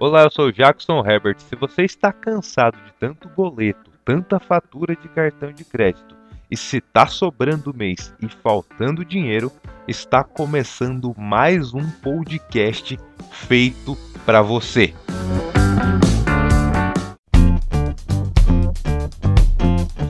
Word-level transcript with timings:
Olá, 0.00 0.22
eu 0.22 0.30
sou 0.30 0.52
Jackson 0.52 1.04
Herbert. 1.04 1.40
Se 1.40 1.56
você 1.56 1.82
está 1.82 2.12
cansado 2.12 2.78
de 2.86 2.92
tanto 3.00 3.28
boleto, 3.30 3.90
tanta 4.04 4.38
fatura 4.38 4.94
de 4.94 5.08
cartão 5.08 5.52
de 5.52 5.64
crédito, 5.64 6.14
e 6.48 6.56
se 6.56 6.80
tá 6.80 7.08
sobrando 7.08 7.74
mês 7.74 8.14
e 8.22 8.28
faltando 8.28 9.04
dinheiro, 9.04 9.50
está 9.88 10.22
começando 10.22 11.12
mais 11.18 11.74
um 11.74 11.82
podcast 12.00 12.96
feito 13.32 13.98
para 14.24 14.40
você. 14.40 14.94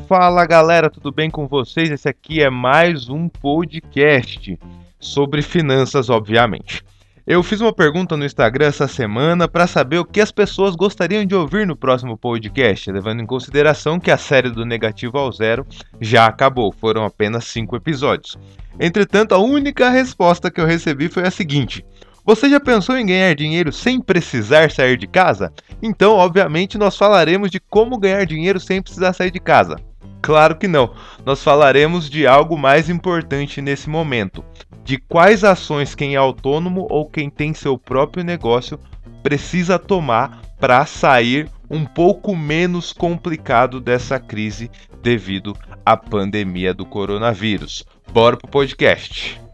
Fala 0.06 0.44
galera, 0.44 0.90
tudo 0.90 1.10
bem 1.10 1.30
com 1.30 1.48
vocês? 1.48 1.90
Esse 1.90 2.10
aqui 2.10 2.42
é 2.42 2.50
mais 2.50 3.08
um 3.08 3.26
podcast 3.26 4.58
sobre 5.00 5.40
finanças, 5.40 6.10
obviamente. 6.10 6.84
Eu 7.30 7.42
fiz 7.42 7.60
uma 7.60 7.74
pergunta 7.74 8.16
no 8.16 8.24
Instagram 8.24 8.68
essa 8.68 8.88
semana 8.88 9.46
para 9.46 9.66
saber 9.66 9.98
o 9.98 10.04
que 10.04 10.18
as 10.18 10.32
pessoas 10.32 10.74
gostariam 10.74 11.26
de 11.26 11.34
ouvir 11.34 11.66
no 11.66 11.76
próximo 11.76 12.16
podcast, 12.16 12.90
levando 12.90 13.20
em 13.20 13.26
consideração 13.26 14.00
que 14.00 14.10
a 14.10 14.16
série 14.16 14.48
do 14.48 14.64
Negativo 14.64 15.18
ao 15.18 15.30
Zero 15.30 15.66
já 16.00 16.24
acabou, 16.24 16.72
foram 16.72 17.04
apenas 17.04 17.44
cinco 17.44 17.76
episódios. 17.76 18.38
Entretanto, 18.80 19.34
a 19.34 19.38
única 19.38 19.90
resposta 19.90 20.50
que 20.50 20.58
eu 20.58 20.64
recebi 20.64 21.10
foi 21.10 21.24
a 21.24 21.30
seguinte: 21.30 21.84
Você 22.24 22.48
já 22.48 22.58
pensou 22.58 22.96
em 22.96 23.04
ganhar 23.04 23.34
dinheiro 23.34 23.70
sem 23.74 24.00
precisar 24.00 24.70
sair 24.70 24.96
de 24.96 25.06
casa? 25.06 25.52
Então, 25.82 26.14
obviamente, 26.14 26.78
nós 26.78 26.96
falaremos 26.96 27.50
de 27.50 27.60
como 27.60 27.98
ganhar 27.98 28.24
dinheiro 28.24 28.58
sem 28.58 28.80
precisar 28.80 29.12
sair 29.12 29.30
de 29.30 29.38
casa. 29.38 29.76
Claro 30.20 30.56
que 30.56 30.68
não. 30.68 30.92
Nós 31.24 31.42
falaremos 31.42 32.10
de 32.10 32.26
algo 32.26 32.56
mais 32.58 32.90
importante 32.90 33.62
nesse 33.62 33.88
momento: 33.88 34.44
de 34.84 34.98
quais 34.98 35.44
ações 35.44 35.94
quem 35.94 36.14
é 36.14 36.18
autônomo 36.18 36.86
ou 36.90 37.08
quem 37.08 37.30
tem 37.30 37.54
seu 37.54 37.78
próprio 37.78 38.24
negócio 38.24 38.78
precisa 39.22 39.78
tomar 39.78 40.40
para 40.58 40.84
sair 40.86 41.50
um 41.70 41.84
pouco 41.84 42.34
menos 42.34 42.92
complicado 42.92 43.80
dessa 43.80 44.18
crise 44.18 44.70
devido 45.02 45.56
à 45.84 45.96
pandemia 45.96 46.72
do 46.72 46.86
coronavírus. 46.86 47.84
Bora 48.12 48.36
pro 48.36 48.48
podcast. 48.48 49.47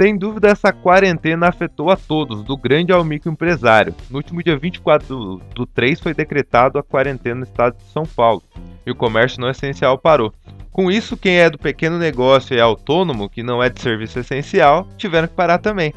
Sem 0.00 0.16
dúvida, 0.16 0.48
essa 0.48 0.72
quarentena 0.72 1.48
afetou 1.48 1.90
a 1.90 1.96
todos, 1.96 2.42
do 2.42 2.56
grande 2.56 2.90
ao 2.90 3.04
microempresário. 3.04 3.94
No 4.08 4.16
último 4.16 4.42
dia 4.42 4.56
24 4.56 5.06
do, 5.06 5.36
do 5.54 5.66
3 5.66 6.00
foi 6.00 6.14
decretado 6.14 6.78
a 6.78 6.82
quarentena 6.82 7.40
no 7.40 7.42
estado 7.42 7.76
de 7.76 7.84
São 7.92 8.04
Paulo 8.06 8.42
e 8.86 8.90
o 8.90 8.94
comércio 8.94 9.38
não 9.42 9.50
essencial 9.50 9.98
parou. 9.98 10.32
Com 10.72 10.90
isso, 10.90 11.18
quem 11.18 11.36
é 11.36 11.50
do 11.50 11.58
pequeno 11.58 11.98
negócio 11.98 12.54
e 12.54 12.58
é 12.58 12.62
autônomo, 12.62 13.28
que 13.28 13.42
não 13.42 13.62
é 13.62 13.68
de 13.68 13.78
serviço 13.78 14.18
essencial, 14.18 14.88
tiveram 14.96 15.28
que 15.28 15.34
parar 15.34 15.58
também. 15.58 15.92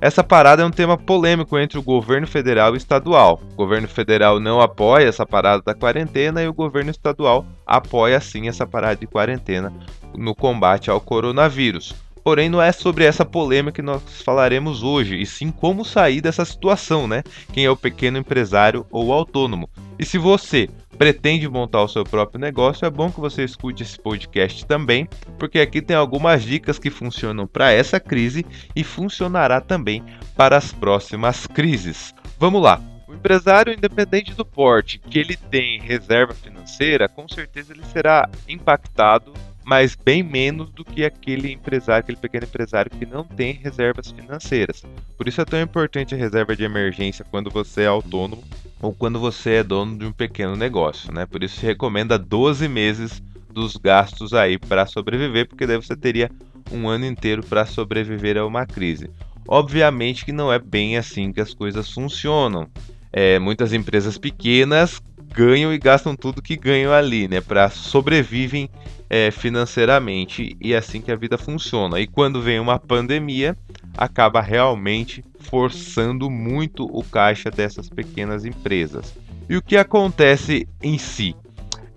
Essa 0.00 0.24
parada 0.24 0.62
é 0.62 0.64
um 0.64 0.70
tema 0.70 0.96
polêmico 0.96 1.58
entre 1.58 1.78
o 1.78 1.82
governo 1.82 2.26
federal 2.26 2.72
e 2.72 2.78
estadual. 2.78 3.38
O 3.52 3.56
governo 3.56 3.86
federal 3.86 4.40
não 4.40 4.62
apoia 4.62 5.08
essa 5.08 5.26
parada 5.26 5.62
da 5.62 5.74
quarentena 5.74 6.42
e 6.42 6.48
o 6.48 6.54
governo 6.54 6.90
estadual 6.90 7.44
apoia 7.66 8.18
sim 8.18 8.48
essa 8.48 8.66
parada 8.66 8.96
de 8.96 9.06
quarentena 9.06 9.70
no 10.16 10.34
combate 10.34 10.90
ao 10.90 11.02
coronavírus. 11.02 11.94
Porém, 12.24 12.48
não 12.48 12.62
é 12.62 12.70
sobre 12.70 13.04
essa 13.04 13.24
polêmica 13.24 13.76
que 13.76 13.82
nós 13.82 14.22
falaremos 14.22 14.82
hoje, 14.82 15.20
e 15.20 15.26
sim 15.26 15.50
como 15.50 15.84
sair 15.84 16.20
dessa 16.20 16.44
situação, 16.44 17.08
né? 17.08 17.22
Quem 17.52 17.64
é 17.64 17.70
o 17.70 17.76
pequeno 17.76 18.18
empresário 18.18 18.86
ou 18.90 19.12
autônomo. 19.12 19.68
E 19.98 20.04
se 20.04 20.18
você 20.18 20.68
pretende 20.96 21.48
montar 21.48 21.82
o 21.82 21.88
seu 21.88 22.04
próprio 22.04 22.40
negócio, 22.40 22.86
é 22.86 22.90
bom 22.90 23.10
que 23.10 23.18
você 23.18 23.42
escute 23.42 23.82
esse 23.82 23.98
podcast 23.98 24.64
também, 24.66 25.08
porque 25.38 25.58
aqui 25.58 25.82
tem 25.82 25.96
algumas 25.96 26.44
dicas 26.44 26.78
que 26.78 26.90
funcionam 26.90 27.46
para 27.46 27.72
essa 27.72 27.98
crise 27.98 28.46
e 28.76 28.84
funcionará 28.84 29.60
também 29.60 30.04
para 30.36 30.56
as 30.56 30.72
próximas 30.72 31.46
crises. 31.46 32.14
Vamos 32.38 32.62
lá. 32.62 32.80
O 33.08 33.14
empresário, 33.14 33.72
independente 33.72 34.32
do 34.32 34.44
porte 34.44 34.98
que 34.98 35.18
ele 35.18 35.36
tem 35.36 35.80
reserva 35.80 36.34
financeira, 36.34 37.08
com 37.08 37.28
certeza 37.28 37.72
ele 37.72 37.84
será 37.92 38.28
impactado 38.48 39.32
mas 39.64 39.94
bem 39.94 40.22
menos 40.22 40.70
do 40.70 40.84
que 40.84 41.04
aquele 41.04 41.52
empresário, 41.52 42.00
aquele 42.00 42.18
pequeno 42.18 42.44
empresário 42.44 42.90
que 42.90 43.06
não 43.06 43.24
tem 43.24 43.52
reservas 43.52 44.10
financeiras. 44.10 44.82
Por 45.16 45.28
isso 45.28 45.40
é 45.40 45.44
tão 45.44 45.60
importante 45.60 46.14
a 46.14 46.18
reserva 46.18 46.56
de 46.56 46.64
emergência 46.64 47.24
quando 47.30 47.50
você 47.50 47.82
é 47.82 47.86
autônomo 47.86 48.42
ou 48.80 48.92
quando 48.92 49.20
você 49.20 49.54
é 49.54 49.62
dono 49.62 49.96
de 49.96 50.04
um 50.04 50.12
pequeno 50.12 50.56
negócio, 50.56 51.12
né? 51.12 51.24
Por 51.26 51.42
isso 51.42 51.60
se 51.60 51.66
recomenda 51.66 52.18
12 52.18 52.68
meses 52.68 53.22
dos 53.52 53.76
gastos 53.76 54.32
aí 54.32 54.58
para 54.58 54.86
sobreviver, 54.86 55.46
porque 55.46 55.66
daí 55.66 55.76
você 55.76 55.94
teria 55.94 56.30
um 56.70 56.88
ano 56.88 57.06
inteiro 57.06 57.42
para 57.44 57.66
sobreviver 57.66 58.36
a 58.36 58.46
uma 58.46 58.66
crise. 58.66 59.10
Obviamente 59.46 60.24
que 60.24 60.32
não 60.32 60.52
é 60.52 60.58
bem 60.58 60.96
assim 60.96 61.32
que 61.32 61.40
as 61.40 61.54
coisas 61.54 61.90
funcionam. 61.90 62.68
É, 63.12 63.38
muitas 63.38 63.72
empresas 63.72 64.16
pequenas 64.16 65.00
ganham 65.32 65.72
e 65.72 65.78
gastam 65.78 66.14
tudo 66.14 66.42
que 66.42 66.56
ganham 66.56 66.92
ali, 66.92 67.26
né? 67.26 67.40
Para 67.40 67.70
sobrevivem 67.70 68.68
é, 69.08 69.30
financeiramente 69.30 70.56
e 70.60 70.72
é 70.72 70.76
assim 70.76 71.00
que 71.00 71.12
a 71.12 71.16
vida 71.16 71.36
funciona. 71.36 72.00
E 72.00 72.06
quando 72.06 72.40
vem 72.40 72.60
uma 72.60 72.78
pandemia, 72.78 73.56
acaba 73.96 74.40
realmente 74.40 75.24
forçando 75.40 76.30
muito 76.30 76.84
o 76.84 77.02
caixa 77.02 77.50
dessas 77.50 77.88
pequenas 77.88 78.44
empresas. 78.44 79.14
E 79.48 79.56
o 79.56 79.62
que 79.62 79.76
acontece 79.76 80.66
em 80.82 80.96
si? 80.98 81.34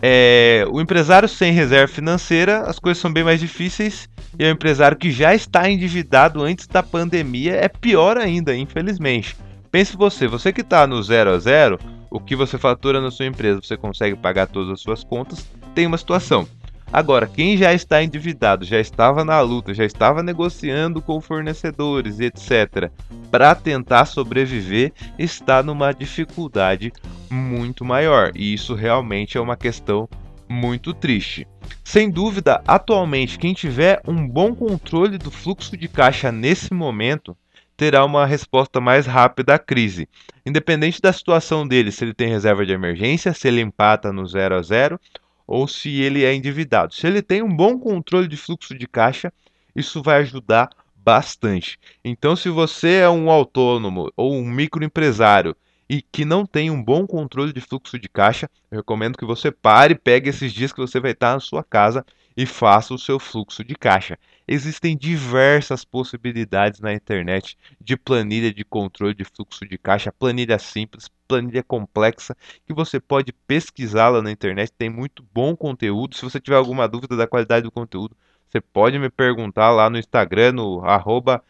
É, 0.02 0.66
o 0.70 0.82
empresário 0.82 1.28
sem 1.28 1.54
reserva 1.54 1.92
financeira, 1.92 2.62
as 2.62 2.80
coisas 2.80 3.02
são 3.02 3.12
bem 3.12 3.24
mais 3.24 3.40
difíceis. 3.40 4.10
E 4.38 4.44
o 4.44 4.50
empresário 4.50 4.98
que 4.98 5.10
já 5.10 5.34
está 5.34 5.70
endividado 5.70 6.44
antes 6.44 6.68
da 6.68 6.84
pandemia 6.84 7.54
é 7.56 7.70
pior 7.70 8.18
ainda, 8.18 8.56
infelizmente. 8.56 9.38
Pense 9.72 9.96
você, 9.96 10.28
você 10.28 10.52
que 10.52 10.62
está 10.62 10.86
no 10.86 11.02
zero 11.02 11.32
a 11.32 11.40
zero, 11.40 11.80
o 12.10 12.20
que 12.20 12.36
você 12.36 12.58
fatura 12.58 13.02
na 13.02 13.12
sua 13.12 13.26
empresa, 13.26 13.62
você 13.62 13.78
consegue 13.78 14.16
pagar 14.16 14.48
todas 14.48 14.70
as 14.70 14.82
suas 14.82 15.04
contas, 15.04 15.48
tem 15.74 15.86
uma 15.86 15.98
situação. 15.98 16.48
Agora, 16.94 17.28
quem 17.28 17.58
já 17.58 17.74
está 17.74 18.02
endividado, 18.04 18.64
já 18.64 18.80
estava 18.80 19.26
na 19.26 19.42
luta, 19.42 19.74
já 19.74 19.84
estava 19.84 20.24
negociando 20.24 21.02
com 21.02 21.20
fornecedores, 21.20 22.20
etc., 22.20 22.90
para 23.30 23.54
tentar 23.54 24.06
sobreviver, 24.06 24.94
está 25.20 25.62
numa 25.62 25.92
dificuldade 25.92 26.94
muito 27.30 27.84
maior. 27.84 28.32
E 28.36 28.54
isso 28.54 28.76
realmente 28.76 29.38
é 29.38 29.42
uma 29.42 29.58
questão 29.58 30.08
muito 30.48 30.94
triste. 30.94 31.48
Sem 31.84 32.10
dúvida, 32.10 32.62
atualmente, 32.68 33.40
quem 33.40 33.54
tiver 33.54 34.02
um 34.08 34.28
bom 34.28 34.56
controle 34.56 35.18
do 35.18 35.32
fluxo 35.32 35.76
de 35.76 35.88
caixa 35.88 36.32
nesse 36.32 36.74
momento 36.74 37.36
terá 37.76 38.06
uma 38.06 38.26
resposta 38.26 38.80
mais 38.80 39.06
rápida 39.06 39.56
à 39.56 39.60
crise. 39.60 40.08
Independente 40.46 41.02
da 41.02 41.12
situação 41.12 41.68
dele, 41.68 41.92
se 41.92 42.04
ele 42.04 42.14
tem 42.14 42.30
reserva 42.30 42.66
de 42.66 42.72
emergência, 42.72 43.34
se 43.34 43.48
ele 43.48 43.62
empata 43.62 44.12
no 44.14 44.26
0 44.26 44.56
a 44.56 44.62
0 44.62 45.00
ou 45.48 45.68
se 45.68 46.02
ele 46.02 46.24
é 46.24 46.34
endividado. 46.34 46.94
Se 46.94 47.06
ele 47.06 47.22
tem 47.22 47.42
um 47.42 47.56
bom 47.56 47.78
controle 47.78 48.28
de 48.28 48.38
fluxo 48.38 48.76
de 48.76 48.88
caixa, 48.88 49.32
isso 49.76 50.02
vai 50.02 50.22
ajudar 50.22 50.70
bastante. 50.96 51.78
Então, 52.04 52.36
se 52.36 52.50
você 52.50 52.96
é 52.96 53.10
um 53.10 53.30
autônomo 53.30 54.12
ou 54.18 54.34
um 54.34 54.44
microempresário 54.44 55.56
e 55.88 56.02
que 56.02 56.26
não 56.26 56.46
tem 56.46 56.72
um 56.72 56.84
bom 56.84 57.06
controle 57.06 57.54
de 57.54 57.62
fluxo 57.62 58.00
de 58.00 58.10
caixa, 58.10 58.50
eu 58.72 58.78
recomendo 58.78 59.18
que 59.18 59.26
você 59.26 59.52
pare, 59.52 59.94
pegue 59.94 60.30
esses 60.30 60.52
dias 60.52 60.74
que 60.74 60.80
você 60.80 61.00
vai 61.00 61.12
estar 61.12 61.34
na 61.34 61.40
sua 61.40 61.64
casa 61.64 62.04
e 62.36 62.46
faça 62.46 62.94
o 62.94 62.98
seu 62.98 63.20
fluxo 63.20 63.64
de 63.64 63.76
caixa. 63.76 64.18
Existem 64.48 64.96
diversas 64.96 65.84
possibilidades 65.84 66.80
na 66.80 66.94
internet 66.94 67.58
de 67.82 67.98
planilha 67.98 68.54
de 68.54 68.64
controle 68.64 69.16
de 69.16 69.24
fluxo 69.24 69.68
de 69.68 69.78
caixa, 69.78 70.12
planilha 70.12 70.60
simples, 70.60 71.10
planilha 71.28 71.64
complexa, 71.64 72.38
que 72.66 72.74
você 72.74 73.00
pode 73.00 73.34
pesquisá-la 73.34 74.22
na 74.22 74.32
internet, 74.32 74.72
tem 74.78 74.90
muito 74.90 75.26
bom 75.34 75.56
conteúdo. 75.56 76.16
Se 76.16 76.22
você 76.22 76.40
tiver 76.40 76.58
alguma 76.58 76.88
dúvida 76.88 77.18
da 77.18 77.26
qualidade 77.28 77.64
do 77.64 77.72
conteúdo, 77.72 78.16
você 78.48 78.62
pode 78.62 79.00
me 79.00 79.10
perguntar 79.10 79.72
lá 79.72 79.90
no 79.90 79.98
Instagram, 79.98 80.52
no 80.54 80.86
arroba 80.86 81.44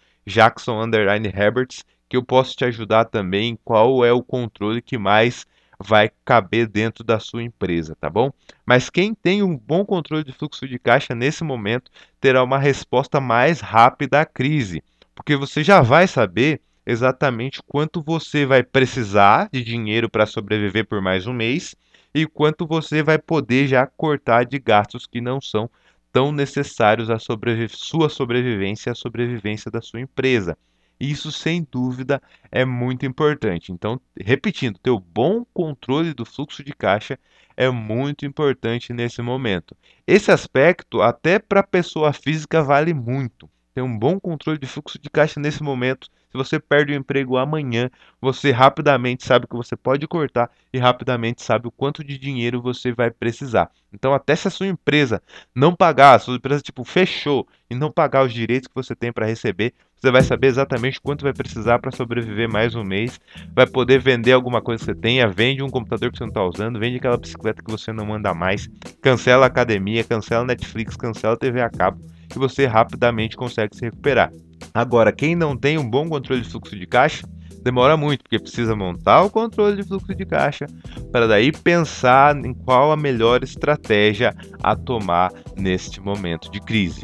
que 2.08 2.16
eu 2.18 2.24
posso 2.24 2.56
te 2.56 2.64
ajudar 2.64 3.06
também 3.06 3.60
qual 3.64 4.06
é 4.06 4.12
o 4.14 4.24
controle 4.24 4.82
que 4.82 4.98
mais 4.98 5.46
vai 5.80 6.12
caber 6.24 6.68
dentro 6.68 7.04
da 7.04 7.20
sua 7.20 7.44
empresa, 7.44 7.96
tá 8.00 8.10
bom? 8.10 8.32
Mas 8.66 8.90
quem 8.90 9.14
tem 9.14 9.44
um 9.44 9.58
bom 9.58 9.86
controle 9.86 10.24
de 10.24 10.32
fluxo 10.32 10.68
de 10.68 10.80
caixa 10.80 11.14
nesse 11.16 11.44
momento 11.44 11.92
terá 12.20 12.44
uma 12.44 12.58
resposta 12.58 13.20
mais 13.20 13.60
rápida 13.60 14.22
à 14.22 14.26
crise, 14.26 14.84
porque 15.14 15.36
você 15.36 15.64
já 15.64 15.82
vai 15.82 16.08
saber 16.08 16.62
exatamente 16.86 17.62
quanto 17.68 18.02
você 18.02 18.46
vai 18.46 18.64
precisar 18.64 19.50
de 19.52 19.64
dinheiro 19.64 20.10
para 20.10 20.26
sobreviver 20.26 20.86
por 20.86 21.02
mais 21.02 21.26
um 21.26 21.34
mês 21.34 21.76
e 22.14 22.26
quanto 22.26 22.66
você 22.66 23.02
vai 23.02 23.18
poder 23.18 23.68
já 23.68 23.86
cortar 23.88 24.46
de 24.46 24.60
gastos 24.60 25.06
que 25.06 25.20
não 25.20 25.42
são 25.42 25.70
tão 26.14 26.32
necessários 26.32 27.10
à 27.10 27.20
sobrevi 27.20 27.68
sua 27.68 28.08
sobrevivência 28.08 28.90
e 28.90 28.92
à 28.92 28.96
sobrevivência 28.96 29.70
da 29.70 29.82
sua 29.82 30.00
empresa. 30.00 30.58
Isso, 31.00 31.32
sem 31.32 31.68
dúvida, 31.70 32.22
é 32.52 32.64
muito 32.66 33.06
importante. 33.06 33.72
Então, 33.72 34.00
repetindo, 34.20 34.80
ter 34.80 34.92
o 34.92 35.00
bom 35.00 35.46
controle 35.54 36.14
do 36.14 36.26
fluxo 36.26 36.64
de 36.64 36.74
caixa 36.74 37.20
é 37.58 37.70
muito 37.70 38.26
importante 38.26 38.94
nesse 38.94 39.22
momento. 39.22 39.76
Esse 40.08 40.32
aspecto, 40.32 41.02
até 41.02 41.38
para 41.40 41.64
pessoa 41.64 42.14
física, 42.14 42.64
vale 42.64 42.94
muito. 42.94 43.50
ter 43.74 43.82
um 43.82 43.98
bom 44.00 44.18
controle 44.20 44.58
de 44.58 44.68
fluxo 44.68 44.98
de 44.98 45.10
caixa 45.10 45.38
nesse 45.40 45.62
momento. 45.62 46.08
Se 46.32 46.38
você 46.38 46.60
perde 46.60 46.94
o 46.94 46.96
emprego 46.96 47.38
amanhã, 47.38 47.90
você 48.22 48.52
rapidamente 48.52 49.26
sabe 49.26 49.48
que 49.48 49.56
você 49.56 49.76
pode 49.76 50.08
cortar 50.08 50.50
e 50.74 50.78
rapidamente 50.78 51.42
sabe 51.44 51.68
o 51.68 51.72
quanto 51.72 52.04
de 52.04 52.18
dinheiro 52.18 52.62
você 52.62 52.94
vai 52.94 53.12
precisar. 53.12 53.70
Então, 53.94 54.14
até 54.14 54.36
se 54.36 54.48
a 54.48 54.52
sua 54.52 54.68
empresa 54.68 55.22
não 55.54 55.76
pagar, 55.76 56.16
a 56.16 56.20
sua 56.20 56.36
empresa 56.36 56.62
tipo 56.62 56.84
fechou 56.86 57.48
e 57.70 57.76
não 57.76 57.92
pagar 57.92 58.26
os 58.26 58.34
direitos 58.34 58.68
que 58.68 58.76
você 58.76 58.96
tem 58.96 59.12
para 59.12 59.26
receber, 59.26 59.74
você 60.00 60.12
vai 60.12 60.22
saber 60.22 60.48
exatamente 60.48 61.00
quanto 61.02 61.24
vai 61.24 61.34
precisar 61.34 61.80
para 61.80 61.92
sobreviver 61.92 62.50
mais 62.50 62.76
um 62.76 62.84
mês, 62.84 63.20
vai 63.56 63.66
poder 63.66 64.00
vender 64.00 64.34
alguma 64.34 64.62
coisa 64.62 64.80
que 64.80 64.86
você 64.86 64.96
tenha, 64.96 65.28
vende 65.28 65.64
um 65.64 65.70
computador 65.70 66.12
que 66.12 66.18
você 66.18 66.24
não 66.24 66.30
está 66.30 66.44
usando, 66.44 66.80
vende 66.80 66.98
aquela 66.98 67.18
bicicleta 67.18 67.64
que 67.64 67.72
você 67.72 67.92
não 67.92 68.06
manda 68.06 68.34
mais, 68.34 68.70
cancela 69.02 69.46
a 69.46 69.48
academia, 69.48 70.04
cancela 70.04 70.46
Netflix, 70.46 70.96
cancela 70.96 71.38
TV 71.38 71.62
a 71.62 71.70
cabo 71.70 72.00
e 72.36 72.38
você 72.38 72.66
rapidamente 72.66 73.36
consegue 73.36 73.76
se 73.76 73.86
recuperar. 73.86 74.32
Agora, 74.74 75.12
quem 75.12 75.36
não 75.36 75.56
tem 75.56 75.78
um 75.78 75.90
bom 75.90 76.08
controle 76.08 76.42
de 76.42 76.50
fluxo 76.50 76.76
de 76.76 76.86
caixa, 76.86 77.28
demora 77.64 77.98
muito, 77.98 78.24
porque 78.24 78.40
precisa 78.40 78.76
montar 78.76 79.24
o 79.24 79.30
controle 79.30 79.78
de 79.78 79.84
fluxo 79.84 80.14
de 80.14 80.26
caixa 80.26 80.66
para 81.12 81.28
daí 81.28 81.52
pensar 81.52 82.36
em 82.38 82.54
qual 82.54 82.92
a 82.92 82.98
melhor 82.98 83.44
estratégia 83.44 84.36
a 84.62 84.76
tomar 84.76 85.32
neste 85.58 86.00
momento 86.00 86.52
de 86.52 86.60
crise. 86.60 87.02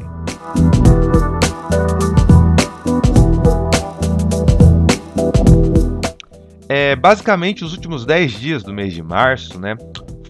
É, 6.74 6.96
basicamente, 6.96 7.66
os 7.66 7.74
últimos 7.74 8.06
10 8.06 8.32
dias 8.32 8.64
do 8.64 8.74
mês 8.74 8.94
de 8.94 9.04
março, 9.04 9.60
né, 9.60 9.76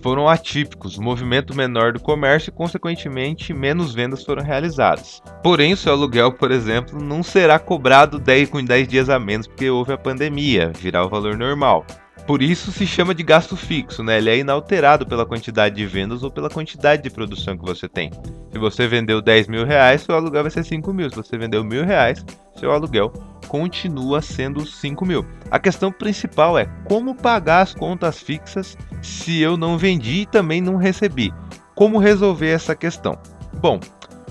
foram 0.02 0.28
atípicos, 0.28 0.98
movimento 0.98 1.56
menor 1.56 1.94
do 1.94 2.00
comércio 2.00 2.50
e, 2.50 2.52
consequentemente, 2.52 3.54
menos 3.54 3.94
vendas 3.94 4.24
foram 4.24 4.42
realizadas. 4.42 5.22
Porém, 5.44 5.74
o 5.74 5.78
seu 5.78 5.94
aluguel, 5.94 6.32
por 6.32 6.50
exemplo, 6.50 7.00
não 7.00 7.22
será 7.22 7.60
cobrado 7.60 8.18
10, 8.18 8.50
com 8.50 8.64
10 8.64 8.88
dias 8.88 9.08
a 9.08 9.20
menos 9.20 9.46
porque 9.46 9.70
houve 9.70 9.94
a 9.94 10.00
pandemia, 10.00 10.72
virá 10.76 11.06
o 11.06 11.10
valor 11.10 11.38
normal. 11.38 11.86
Por 12.26 12.42
isso 12.42 12.72
se 12.72 12.88
chama 12.88 13.14
de 13.14 13.22
gasto 13.22 13.56
fixo, 13.56 14.02
né? 14.02 14.18
Ele 14.18 14.32
é 14.32 14.38
inalterado 14.40 15.06
pela 15.06 15.28
quantidade 15.28 15.76
de 15.76 15.86
vendas 15.86 16.24
ou 16.24 16.32
pela 16.32 16.50
quantidade 16.50 17.04
de 17.04 17.12
produção 17.12 17.56
que 17.56 17.64
você 17.64 17.88
tem. 17.88 18.10
Se 18.52 18.58
você 18.58 18.88
vendeu 18.88 19.22
10 19.22 19.48
mil 19.48 19.64
reais, 19.64 20.02
seu 20.02 20.16
aluguel 20.16 20.42
vai 20.42 20.52
ser 20.52 20.64
5 20.64 20.92
mil. 20.92 21.08
Se 21.08 21.16
você 21.16 21.38
vendeu 21.38 21.64
mil 21.64 21.86
reais, 21.86 22.26
seu 22.56 22.72
aluguel 22.72 23.14
continua 23.52 24.22
sendo 24.22 24.66
5 24.66 25.06
mil. 25.06 25.26
A 25.52 25.60
questão 25.60 25.92
principal 25.92 26.58
é 26.58 26.68
como 26.86 27.14
pagar 27.14 27.60
as 27.60 27.76
contas 27.76 28.18
fixas 28.18 28.78
se 29.02 29.42
eu 29.42 29.58
não 29.58 29.78
vendi 29.78 30.22
e 30.22 30.26
também 30.26 30.62
não 30.62 30.78
recebi. 30.78 31.34
Como 31.76 31.98
resolver 31.98 32.48
essa 32.48 32.78
questão? 32.78 33.20
Bom, 33.60 33.78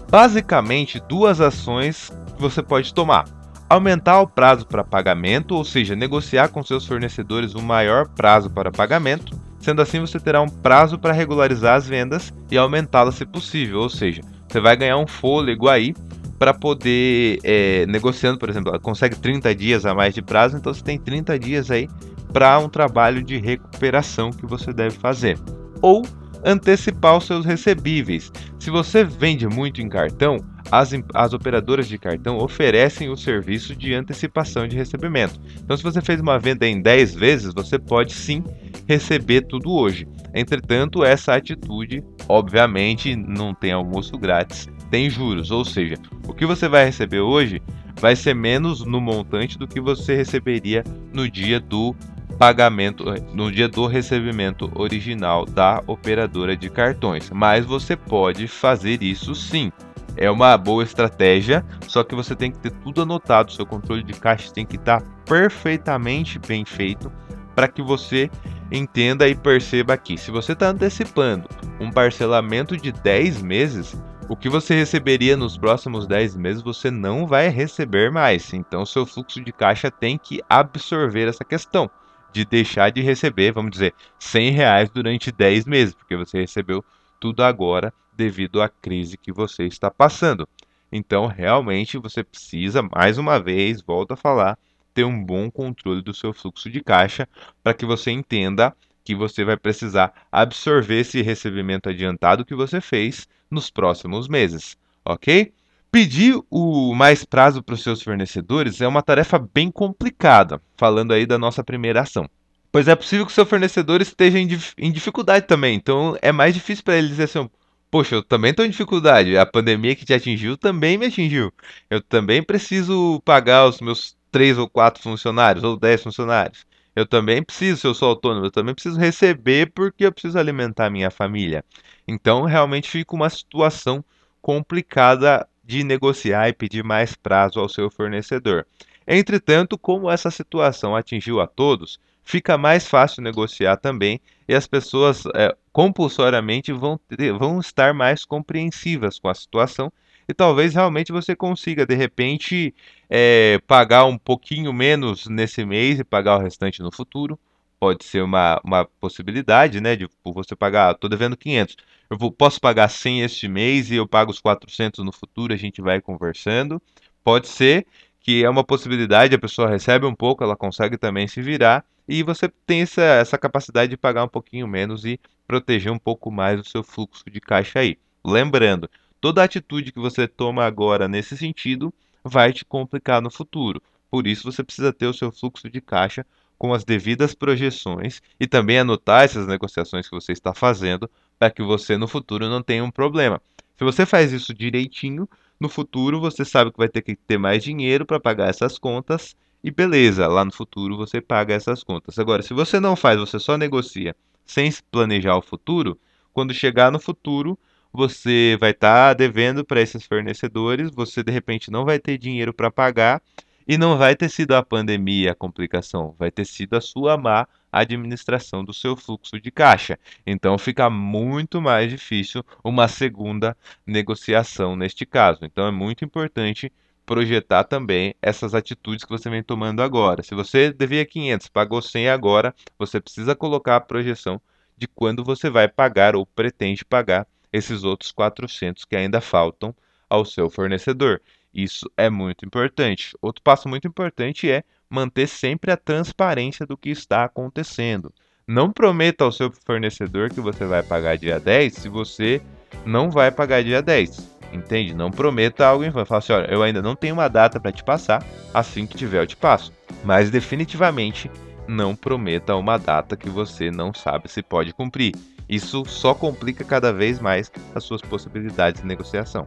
basicamente 0.09 0.99
duas 1.07 1.39
ações 1.39 2.11
que 2.35 2.41
você 2.41 2.63
pode 2.63 2.95
tomar 2.95 3.27
aumentar 3.69 4.21
o 4.21 4.27
prazo 4.27 4.67
para 4.67 4.83
pagamento, 4.83 5.55
ou 5.55 5.65
seja, 5.65 5.95
negociar 5.95 6.49
com 6.49 6.63
seus 6.63 6.87
fornecedores 6.87 7.55
um 7.55 7.63
maior 7.63 8.09
prazo 8.09 8.51
para 8.51 8.73
pagamento. 8.73 9.39
Sendo 9.61 9.83
assim, 9.83 10.01
você 10.01 10.19
terá 10.19 10.41
um 10.41 10.49
prazo 10.49 10.99
para 10.99 11.13
regularizar 11.13 11.77
as 11.77 11.87
vendas 11.87 12.33
e 12.51 12.57
aumentá-las 12.57 13.17
se 13.17 13.27
possível, 13.27 13.81
ou 13.81 13.91
seja, 13.91 14.23
você 14.49 14.61
vai 14.61 14.77
ganhar 14.77 14.97
um 14.97 15.07
fôlego 15.07 15.69
aí 15.69 15.95
para 16.41 16.55
poder, 16.55 17.39
é, 17.45 17.85
negociando, 17.85 18.39
por 18.39 18.49
exemplo, 18.49 18.81
consegue 18.81 19.15
30 19.15 19.55
dias 19.55 19.85
a 19.85 19.95
mais 19.95 20.15
de 20.15 20.23
prazo, 20.23 20.57
então 20.57 20.73
você 20.73 20.83
tem 20.83 20.99
30 20.99 21.39
dias 21.39 21.71
aí 21.71 21.87
para 22.33 22.59
um 22.59 22.67
trabalho 22.67 23.23
de 23.23 23.37
recuperação 23.37 24.31
que 24.31 24.47
você 24.47 24.73
deve 24.73 24.97
fazer. 24.97 25.39
Ou 25.83 26.03
antecipar 26.43 27.19
os 27.19 27.27
seus 27.27 27.45
recebíveis. 27.45 28.33
Se 28.59 28.71
você 28.71 29.05
vende 29.05 29.47
muito 29.47 29.83
em 29.83 29.89
cartão, 29.91 30.39
as, 30.73 30.93
as 31.13 31.35
operadoras 31.35 31.87
de 31.87 31.99
cartão 31.99 32.39
oferecem 32.39 33.11
o 33.11 33.19
serviço 33.19 33.77
de 33.77 33.93
antecipação 33.93 34.67
de 34.67 34.75
recebimento. 34.75 35.39
Então, 35.63 35.77
se 35.77 35.83
você 35.83 36.01
fez 36.01 36.23
uma 36.23 36.39
venda 36.39 36.67
em 36.67 36.81
10 36.81 37.17
vezes, 37.17 37.53
você 37.53 37.79
pode 37.79 38.15
sim 38.15 38.43
receber 38.89 39.43
tudo 39.43 39.71
hoje. 39.71 40.09
Entretanto, 40.35 41.05
essa 41.05 41.35
atitude, 41.35 42.03
obviamente, 42.27 43.15
não 43.15 43.53
tem 43.53 43.73
almoço 43.73 44.17
grátis, 44.17 44.67
tem 44.91 45.09
juros. 45.09 45.51
Ou 45.51 45.65
seja, 45.65 45.97
o 46.27 46.35
que 46.35 46.47
você 46.47 46.69
vai 46.69 46.85
receber 46.85 47.21
hoje 47.21 47.63
vai 48.01 48.17
ser 48.17 48.35
menos 48.35 48.85
no 48.85 49.01
montante 49.01 49.59
do 49.59 49.69
que 49.69 49.81
você 49.81 50.15
receberia 50.15 50.85
no 51.13 51.29
dia 51.29 51.61
do 51.61 51.95
pagamento 52.39 53.05
no 53.35 53.53
dia 53.53 53.69
do 53.69 53.87
recebimento 53.87 54.71
original 54.75 55.45
da 55.45 55.83
operadora 55.87 56.57
de 56.57 56.71
cartões. 56.71 57.31
Mas 57.31 57.67
você 57.67 57.95
pode 57.97 58.49
fazer 58.49 59.03
isso 59.03 59.35
sim 59.35 59.71
é 60.17 60.31
uma 60.31 60.57
boa 60.57 60.83
estratégia, 60.83 61.65
só 61.87 62.03
que 62.03 62.15
você 62.15 62.35
tem 62.35 62.51
que 62.51 62.59
ter 62.59 62.71
tudo 62.71 63.03
anotado, 63.03 63.53
seu 63.53 63.65
controle 63.65 64.03
de 64.03 64.13
caixa 64.13 64.53
tem 64.53 64.67
que 64.67 64.77
estar 64.77 65.03
perfeitamente 65.25 66.39
bem 66.39 66.65
feito 66.65 67.11
para 67.55 67.69
que 67.69 67.83
você 67.83 68.31
entenda 68.71 69.29
e 69.29 69.35
perceba 69.35 69.97
que 69.97 70.17
se 70.17 70.31
você 70.31 70.53
está 70.53 70.69
antecipando 70.69 71.49
um 71.81 71.91
parcelamento 71.91 72.77
de 72.77 72.93
10 72.93 73.43
meses, 73.43 73.97
o 74.31 74.37
que 74.37 74.49
você 74.49 74.77
receberia 74.77 75.37
nos 75.37 75.59
próximos 75.59 76.07
10 76.07 76.37
meses 76.37 76.63
você 76.63 76.89
não 76.89 77.27
vai 77.27 77.49
receber 77.49 78.13
mais. 78.13 78.55
Então 78.55 78.87
seu 78.87 79.05
fluxo 79.05 79.41
de 79.41 79.53
caixa 79.53 79.91
tem 79.91 80.17
que 80.17 80.41
absorver 80.49 81.27
essa 81.27 81.45
questão 81.45 81.91
de 82.33 82.45
deixar 82.45 82.91
de 82.91 83.03
receber, 83.03 83.51
vamos 83.51 83.73
dizer, 83.73 83.93
100 84.21 84.51
reais 84.53 84.89
durante 84.89 85.33
10 85.33 85.65
meses, 85.67 85.95
porque 85.95 86.17
você 86.17 86.39
recebeu 86.39 86.85
tudo 87.19 87.43
agora 87.43 87.93
devido 88.17 88.63
à 88.63 88.69
crise 88.69 89.19
que 89.19 89.33
você 89.33 89.65
está 89.65 89.91
passando. 89.91 90.49
Então, 90.93 91.27
realmente, 91.27 91.99
você 91.99 92.23
precisa, 92.23 92.83
mais 92.83 93.19
uma 93.19 93.41
vez, 93.41 93.83
volto 93.83 94.13
a 94.13 94.17
falar, 94.17 94.57
ter 94.95 95.03
um 95.03 95.25
bom 95.25 95.51
controle 95.51 96.03
do 96.03 96.15
seu 96.15 96.33
fluxo 96.33 96.71
de 96.71 96.81
caixa 96.81 97.29
para 97.65 97.75
que 97.75 97.85
você 97.85 98.13
entenda 98.13 98.77
que 99.05 99.15
você 99.15 99.45
vai 99.45 99.57
precisar 99.57 100.13
absorver 100.31 101.01
esse 101.01 101.23
recebimento 101.23 101.89
adiantado 101.89 102.45
que 102.45 102.55
você 102.55 102.81
fez 102.81 103.27
nos 103.51 103.71
próximos 103.71 104.29
meses, 104.29 104.77
ok? 105.05 105.53
Pedir 105.91 106.41
o 106.49 106.95
mais 106.95 107.25
prazo 107.25 107.63
para 107.63 107.75
os 107.75 107.83
seus 107.83 108.01
fornecedores 108.01 108.81
é 108.81 108.87
uma 108.87 109.03
tarefa 109.03 109.39
bem 109.39 109.71
complicada, 109.71 110.63
falando 110.77 111.13
aí 111.13 111.27
da 111.27 111.37
nossa 111.37 111.65
primeira 111.65 112.03
ação. 112.03 112.29
Pois 112.71 112.87
é 112.87 112.95
possível 112.95 113.27
que 113.27 113.33
o 113.33 113.35
seu 113.35 113.45
fornecedor 113.45 114.01
esteja 114.01 114.39
em, 114.39 114.49
em 114.79 114.93
dificuldade 114.93 115.47
também, 115.47 115.75
então 115.75 116.17
é 116.23 116.31
mais 116.31 116.55
difícil 116.55 116.85
para 116.85 116.97
ele 116.97 117.09
dizer 117.09 117.25
assim: 117.25 117.51
Poxa, 117.91 118.15
eu 118.15 118.23
também 118.23 118.53
estou 118.53 118.65
em 118.65 118.71
dificuldade. 118.71 119.37
A 119.37 119.45
pandemia 119.45 119.97
que 119.97 120.05
te 120.05 120.15
atingiu 120.15 120.57
também 120.57 120.97
me 120.97 121.07
atingiu. 121.07 121.53
Eu 121.91 122.01
também 122.01 122.41
preciso 122.41 123.21
pagar 123.25 123.67
os 123.67 123.81
meus 123.81 124.17
três 124.31 124.57
ou 124.57 124.69
quatro 124.71 125.03
funcionários, 125.03 125.65
ou 125.65 125.77
dez 125.77 126.01
funcionários. 126.01 126.65
Eu 126.95 127.07
também 127.07 127.43
preciso, 127.43 127.81
se 127.81 127.87
eu 127.87 127.95
sou 127.95 128.09
autônomo, 128.09 128.47
eu 128.47 128.51
também 128.51 128.75
preciso 128.75 128.99
receber 128.99 129.71
porque 129.73 130.05
eu 130.05 130.13
preciso 130.13 130.39
alimentar 130.39 130.91
minha 130.91 131.11
família. 131.11 131.65
Então, 132.07 132.45
realmente 132.45 132.91
fica 132.91 133.15
uma 133.15 133.31
situação 133.31 134.05
complicada 134.43 135.47
de 135.65 135.85
negociar 135.85 136.49
e 136.49 136.53
pedir 136.53 136.83
mais 136.83 137.15
prazo 137.15 137.61
ao 137.61 137.69
seu 137.69 137.91
fornecedor. 137.91 138.67
Entretanto, 139.07 139.79
como 139.79 140.11
essa 140.11 140.31
situação 140.31 140.97
atingiu 140.97 141.41
a 141.41 141.47
todos, 141.47 142.01
fica 142.23 142.59
mais 142.59 142.87
fácil 142.89 143.23
negociar 143.23 143.77
também 143.77 144.21
e 144.49 144.55
as 144.55 144.67
pessoas 144.67 145.25
é, 145.35 145.55
compulsoriamente 145.73 146.73
vão, 146.73 146.99
ter, 147.09 147.33
vão 147.33 147.61
estar 147.61 147.95
mais 147.95 148.25
compreensivas 148.25 149.19
com 149.19 149.29
a 149.29 149.35
situação 149.35 149.93
e 150.31 150.35
talvez 150.35 150.75
realmente 150.75 151.11
você 151.13 151.35
consiga 151.35 151.85
de 151.85 151.95
repente 151.95 152.75
é, 153.09 153.61
pagar 153.67 154.05
um 154.05 154.17
pouquinho 154.17 154.73
menos 154.73 155.27
nesse 155.27 155.65
mês 155.65 155.99
e 155.99 156.05
pagar 156.05 156.37
o 156.37 156.41
restante 156.41 156.81
no 156.81 156.93
futuro. 156.93 157.39
Pode 157.81 158.05
ser 158.05 158.23
uma, 158.23 158.61
uma 158.63 158.85
possibilidade, 159.01 159.81
né? 159.81 159.97
De 159.97 160.09
você 160.25 160.55
pagar, 160.55 160.93
estou 160.93 161.11
devendo 161.11 161.37
500, 161.37 161.77
eu 162.11 162.19
vou, 162.19 162.31
posso 162.31 162.61
pagar 162.61 162.89
100 162.89 163.23
este 163.23 163.49
mês 163.49 163.91
e 163.91 163.97
eu 163.97 164.07
pago 164.07 164.31
os 164.31 164.41
400 164.41 165.05
no 165.05 165.13
futuro, 165.13 165.53
a 165.53 165.57
gente 165.57 165.81
vai 165.81 166.01
conversando. 166.01 166.81
Pode 167.25 167.49
ser 167.49 167.87
que 168.21 168.45
é 168.45 168.51
uma 168.51 168.63
possibilidade, 168.63 169.35
a 169.35 169.39
pessoa 169.39 169.69
recebe 169.69 170.07
um 170.07 170.15
pouco, 170.15 170.45
ela 170.45 170.57
consegue 170.57 170.97
também 170.99 171.27
se 171.27 171.41
virar 171.43 171.85
e 172.07 172.23
você 172.23 172.49
tem 172.67 172.83
essa, 172.83 173.03
essa 173.03 173.39
capacidade 173.39 173.91
de 173.91 173.97
pagar 173.97 174.25
um 174.25 174.29
pouquinho 174.29 174.69
menos 174.69 175.05
e 175.05 175.19
proteger 175.47 175.91
um 175.91 175.99
pouco 175.99 176.31
mais 176.31 176.61
o 176.61 176.65
seu 176.65 176.85
fluxo 176.85 177.25
de 177.31 177.41
caixa 177.41 177.81
aí. 177.81 177.97
Lembrando, 178.25 178.89
toda 179.21 179.45
atitude 179.45 179.93
que 179.93 179.99
você 179.99 180.27
toma 180.27 180.65
agora 180.65 181.07
nesse 181.07 181.37
sentido 181.37 181.93
vai 182.25 182.53
te 182.53 182.65
complicar 182.65 183.21
no 183.21 183.31
futuro. 183.31 183.83
Por 184.11 184.27
isso 184.27 184.51
você 184.51 184.65
precisa 184.65 184.93
ter 184.93 185.07
o 185.07 185.15
seu 185.15 185.31
fluxo 185.31 185.69
de 185.71 185.81
caixa 185.81 186.27
com 186.59 186.75
as 186.75 186.85
devidas 186.85 187.35
projeções 187.35 188.21
e 188.39 188.47
também 188.47 188.79
anotar 188.79 189.25
essas 189.25 189.47
negociações 189.47 190.09
que 190.09 190.15
você 190.15 190.33
está 190.33 190.53
fazendo 190.53 191.09
para 191.39 191.51
que 191.51 191.63
você 191.63 191.97
no 191.97 192.07
futuro 192.07 192.49
não 192.49 192.63
tenha 192.63 192.85
um 192.85 192.91
problema. 192.91 193.41
Se 193.77 193.85
você 193.85 194.05
faz 194.05 194.33
isso 194.33 194.53
direitinho, 194.53 195.29
no 195.59 195.69
futuro 195.69 196.21
você 196.21 196.45
sabe 196.45 196.71
que 196.71 196.79
vai 196.79 196.89
ter 196.89 197.03
que 197.03 197.17
ter 197.17 197.39
mais 197.39 197.63
dinheiro 197.63 198.05
para 198.05 198.21
pagar 198.21 198.51
essas 198.51 198.79
contas 198.79 199.35
e 199.63 199.71
beleza, 199.71 200.27
lá 200.27 200.45
no 200.45 200.53
futuro 200.53 200.97
você 200.97 201.21
paga 201.21 201.55
essas 201.55 201.83
contas. 201.83 202.19
Agora, 202.19 202.43
se 202.43 202.53
você 202.53 202.81
não 202.81 202.97
faz, 202.97 203.19
você 203.19 203.39
só 203.39 203.57
negocia 203.57 204.17
sem 204.45 204.71
planejar 204.91 205.37
o 205.37 205.43
futuro, 205.43 205.99
quando 206.33 206.53
chegar 206.53 206.91
no 206.91 206.99
futuro, 206.99 207.59
você 207.93 208.57
vai 208.61 208.71
estar 208.71 209.09
tá 209.09 209.15
devendo 209.15 209.65
para 209.65 209.81
esses 209.81 210.05
fornecedores, 210.05 210.91
você 210.91 211.23
de 211.23 211.33
repente 211.33 211.71
não 211.71 211.85
vai 211.85 211.99
ter 211.99 212.19
dinheiro 212.19 212.53
para 212.53 212.71
pagar 212.71 213.23
e 213.67 213.79
não 213.79 213.97
vai 213.97 214.17
ter 214.17 214.29
sido 214.29 214.53
a 214.55 214.63
pandemia 214.63 215.33
a 215.33 215.35
complicação, 215.35 216.15
vai 216.19 216.31
ter 216.31 216.45
sido 216.45 216.75
a 216.77 216.81
sua 216.81 217.17
má 217.17 217.47
administração 217.71 218.65
do 218.65 218.75
seu 218.75 218.97
fluxo 218.97 219.41
de 219.41 219.51
caixa. 219.51 219.99
Então 220.27 220.59
fica 220.59 220.91
muito 220.91 221.61
mais 221.61 221.91
difícil 221.91 222.45
uma 222.65 222.89
segunda 222.89 223.57
negociação 223.87 224.75
neste 224.75 225.07
caso. 225.07 225.45
Então 225.45 225.67
é 225.67 225.71
muito 225.71 226.05
importante 226.05 226.73
projetar 227.07 227.65
também 227.65 228.15
essas 228.23 228.55
atitudes 228.55 229.05
que 229.05 229.11
você 229.11 229.29
vem 229.29 229.43
tomando 229.43 229.83
agora. 229.83 230.23
Se 230.23 230.35
você 230.35 230.73
devia 230.73 231.05
500, 231.05 231.49
pagou 231.49 231.83
100 231.83 232.09
agora, 232.09 232.55
você 232.79 233.01
precisa 233.01 233.35
colocar 233.35 233.77
a 233.77 233.81
projeção 233.81 234.41
de 234.77 234.87
quando 234.87 235.25
você 235.25 235.51
vai 235.51 235.69
pagar 235.69 236.17
ou 236.17 236.25
pretende 236.25 236.85
pagar 236.85 237.27
esses 237.53 237.85
outros 237.85 238.13
400 238.13 238.85
que 238.85 238.97
ainda 238.97 239.21
faltam 239.21 239.75
ao 240.09 240.25
seu 240.25 240.51
fornecedor. 240.51 241.21
Isso 241.53 241.91
é 241.97 242.09
muito 242.09 242.45
importante. 242.45 243.17
Outro 243.21 243.43
passo 243.43 243.69
muito 243.69 243.87
importante 243.87 244.51
é 244.51 244.63
manter 244.89 245.27
sempre 245.27 245.71
a 245.71 245.77
transparência 245.77 246.67
do 246.67 246.77
que 246.77 246.91
está 246.91 247.25
acontecendo. 247.25 248.13
Não 248.47 248.73
prometa 248.73 249.25
ao 249.25 249.33
seu 249.33 249.51
fornecedor 249.65 250.31
que 250.31 250.41
você 250.41 250.65
vai 250.65 250.83
pagar 250.83 251.17
dia 251.17 251.39
10 251.39 251.75
se 251.75 251.89
você 251.89 252.43
não 252.85 253.11
vai 253.11 253.31
pagar 253.31 253.63
dia 253.63 253.81
10. 253.81 254.41
Entende? 254.53 254.95
Não 254.95 255.11
prometa 255.11 255.67
algo 255.67 255.85
em 255.85 255.91
vão. 255.91 256.05
Fala 256.05 256.19
assim, 256.19 256.33
olha, 256.33 256.53
eu 256.53 256.63
ainda 256.63 256.83
não 256.83 256.97
tenho 256.97 257.15
uma 257.15 257.29
data 257.29 257.61
para 257.61 257.71
te 257.71 257.85
passar, 257.85 258.25
assim 258.53 258.87
que 258.87 258.97
tiver 258.97 259.23
eu 259.23 259.27
te 259.27 259.37
passo. 259.37 259.73
Mas 260.05 260.31
definitivamente 260.31 261.31
não 261.69 261.95
prometa 261.95 262.57
uma 262.57 262.77
data 262.77 263.17
que 263.17 263.31
você 263.31 263.71
não 263.71 263.95
sabe 263.95 264.29
se 264.29 264.43
pode 264.43 264.73
cumprir. 264.73 265.15
Isso 265.51 265.85
só 265.85 266.15
complica 266.15 266.65
cada 266.65 266.93
vez 266.93 267.19
mais 267.19 267.51
as 267.75 267.83
suas 267.83 268.01
possibilidades 268.01 268.81
de 268.81 268.87
negociação. 268.87 269.45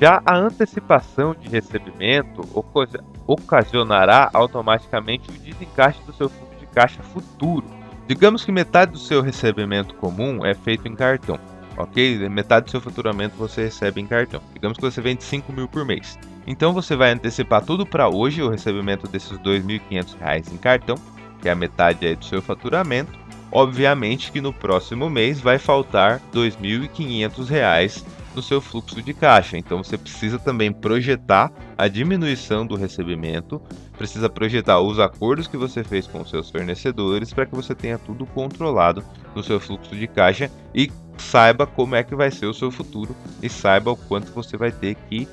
Já 0.00 0.20
a 0.26 0.36
antecipação 0.36 1.34
de 1.34 1.48
recebimento 1.48 2.42
ocasionará 3.26 4.28
automaticamente 4.34 5.30
o 5.30 5.32
desencaixe 5.32 6.02
do 6.02 6.12
seu 6.12 6.28
fluxo 6.28 6.58
de 6.58 6.66
caixa 6.66 7.02
futuro, 7.02 7.64
Digamos 8.06 8.44
que 8.44 8.52
metade 8.52 8.92
do 8.92 8.98
seu 8.98 9.20
recebimento 9.20 9.92
comum 9.96 10.46
é 10.46 10.54
feito 10.54 10.86
em 10.86 10.94
cartão, 10.94 11.40
ok? 11.76 12.28
Metade 12.28 12.66
do 12.66 12.70
seu 12.70 12.80
faturamento 12.80 13.36
você 13.36 13.64
recebe 13.64 14.00
em 14.00 14.06
cartão. 14.06 14.40
Digamos 14.54 14.78
que 14.78 14.84
você 14.84 15.00
vende 15.00 15.24
5 15.24 15.52
mil 15.52 15.66
por 15.66 15.84
mês. 15.84 16.16
Então 16.46 16.72
você 16.72 16.94
vai 16.94 17.10
antecipar 17.10 17.64
tudo 17.64 17.84
para 17.84 18.08
hoje, 18.08 18.42
o 18.42 18.48
recebimento 18.48 19.08
desses 19.08 19.32
R$ 19.32 19.38
2.500 19.38 20.52
em 20.52 20.56
cartão, 20.56 20.96
que 21.42 21.48
é 21.48 21.52
a 21.52 21.56
metade 21.56 22.14
do 22.14 22.24
seu 22.24 22.40
faturamento. 22.40 23.12
Obviamente 23.50 24.30
que 24.30 24.40
no 24.40 24.52
próximo 24.52 25.08
mês 25.08 25.40
vai 25.40 25.58
faltar 25.58 26.20
R$ 26.32 26.48
2.500 26.50 28.04
no 28.34 28.42
seu 28.42 28.60
fluxo 28.60 29.00
de 29.00 29.14
caixa. 29.14 29.56
Então 29.56 29.82
você 29.82 29.96
precisa 29.96 30.38
também 30.38 30.70
projetar 30.70 31.50
a 31.76 31.88
diminuição 31.88 32.66
do 32.66 32.76
recebimento, 32.76 33.60
precisa 33.96 34.28
projetar 34.28 34.80
os 34.80 35.00
acordos 35.00 35.48
que 35.48 35.56
você 35.56 35.82
fez 35.82 36.06
com 36.06 36.24
seus 36.24 36.50
fornecedores 36.50 37.32
para 37.32 37.46
que 37.46 37.54
você 37.54 37.74
tenha 37.74 37.98
tudo 37.98 38.26
controlado 38.26 39.02
no 39.34 39.42
seu 39.42 39.58
fluxo 39.58 39.96
de 39.96 40.06
caixa 40.06 40.50
e 40.74 40.92
saiba 41.16 41.66
como 41.66 41.94
é 41.94 42.02
que 42.02 42.14
vai 42.14 42.30
ser 42.30 42.46
o 42.46 42.54
seu 42.54 42.70
futuro 42.70 43.16
e 43.42 43.48
saiba 43.48 43.90
o 43.90 43.96
quanto 43.96 44.30
você 44.32 44.56
vai 44.56 44.70
ter 44.70 44.94
que 45.08 45.26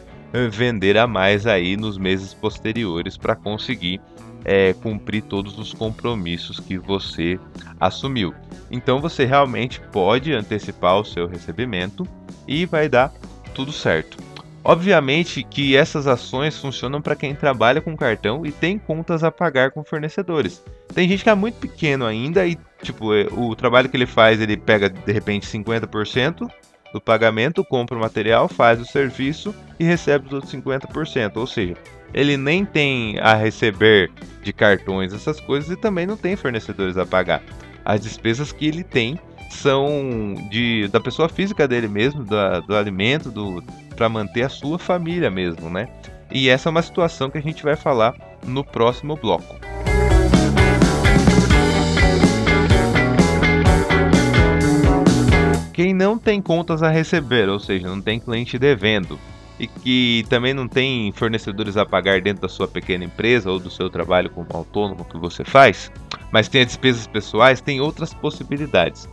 vender 0.50 0.98
a 0.98 1.06
mais 1.06 1.46
aí 1.46 1.78
nos 1.78 1.98
meses 1.98 2.34
posteriores 2.34 3.18
para 3.18 3.36
conseguir 3.36 4.02
é, 4.44 4.74
cumprir 4.74 5.24
todos 5.24 5.58
os 5.58 5.74
compromissos 5.74 6.60
que 6.60 6.78
você 6.78 7.40
assumiu. 7.80 8.34
Então 8.70 9.00
você 9.00 9.25
realmente 9.25 9.80
pode 9.92 10.34
antecipar 10.34 11.00
o 11.00 11.06
seu 11.06 11.28
recebimento 11.28 12.08
e 12.48 12.66
vai 12.66 12.90
dar 12.90 13.13
tudo 13.54 13.72
certo. 13.72 14.18
Obviamente 14.66 15.44
que 15.44 15.75
essas 15.75 16.08
ações 16.08 16.58
funcionam 16.58 17.02
para 17.02 17.18
quem 17.18 17.36
trabalha 17.36 17.82
com 17.82 17.98
cartão 17.98 18.46
e 18.46 18.52
tem 18.52 18.78
contas 18.78 19.22
a 19.22 19.30
pagar 19.30 19.72
com 19.72 19.84
fornecedores. 19.84 20.63
Tem 20.94 21.08
gente 21.08 21.24
que 21.24 21.30
é 21.30 21.36
muito 21.36 21.56
pequeno 21.56 22.06
ainda 22.06 22.46
e 22.48 22.58
tipo, 22.82 23.13
é, 23.13 23.28
o 23.32 23.56
trabalho 23.56 23.90
que 23.90 23.98
ele 23.98 24.06
faz, 24.06 24.40
ele 24.40 24.56
pega 24.56 24.90
de 24.90 25.12
repente 25.12 25.48
50% 25.48 26.50
do 26.93 27.01
pagamento, 27.01 27.63
compra 27.63 27.97
o 27.97 28.00
material, 28.00 28.47
faz 28.47 28.79
o 28.79 28.85
serviço 28.85 29.53
e 29.79 29.83
recebe 29.83 30.27
os 30.27 30.33
outros 30.33 30.53
50%. 30.53 31.38
Ou 31.38 31.47
seja, 31.47 31.75
ele 32.13 32.38
nem 32.38 32.63
tem 32.63 33.17
a 33.19 33.33
receber 33.33 34.12
de 34.43 34.53
cartões 34.53 35.13
essas 35.13 35.39
coisas 35.39 35.71
e 35.71 35.75
também 35.75 36.05
não 36.05 36.15
tem 36.15 36.35
fornecedores 36.35 36.97
a 36.97 37.05
pagar. 37.05 37.41
As 37.83 38.01
despesas 38.01 38.51
que 38.51 38.67
ele 38.67 38.83
tem 38.83 39.19
são 39.50 40.35
de 40.50 40.88
da 40.89 41.00
pessoa 41.00 41.27
física 41.27 41.67
dele 41.67 41.88
mesmo, 41.88 42.23
do, 42.23 42.62
do 42.67 42.75
alimento, 42.75 43.29
do 43.29 43.63
para 43.95 44.09
manter 44.09 44.43
a 44.43 44.50
sua 44.50 44.79
família 44.79 45.29
mesmo, 45.29 45.69
né? 45.69 45.88
E 46.31 46.50
essa 46.50 46.69
é 46.69 46.71
uma 46.71 46.81
situação 46.81 47.29
que 47.29 47.38
a 47.38 47.41
gente 47.41 47.63
vai 47.63 47.75
falar 47.75 48.15
no 48.45 48.63
próximo 48.63 49.15
bloco. 49.15 49.73
Quem 55.74 55.94
não 55.94 56.20
tem 56.20 56.39
contas 56.39 56.84
a 56.84 56.89
receber, 56.89 57.50
ou 57.50 57.60
seja, 57.60 57.88
não 57.88 58.00
tem 58.00 58.20
cliente 58.20 58.60
devendo, 58.60 59.20
e 59.60 59.65
que 59.65 60.24
também 60.30 60.53
não 60.53 60.68
tem 60.68 61.12
fornecedores 61.12 61.77
a 61.77 61.86
pagar 61.86 62.22
dentro 62.22 62.44
da 62.44 62.50
sua 62.50 62.68
pequena 62.68 63.06
empresa 63.06 63.50
ou 63.50 63.60
do 63.60 63.72
seu 63.72 63.89
trabalho 63.89 64.30
como 64.30 64.48
autônomo 64.53 65.03
que 65.03 65.18
você 65.18 65.44
faz, 65.44 65.92
mas 66.32 66.48
tem 66.48 66.63
despesas 66.63 67.08
pessoais, 67.08 67.60
tem 67.60 67.82
outras 67.82 68.13
possibilidades. 68.13 69.10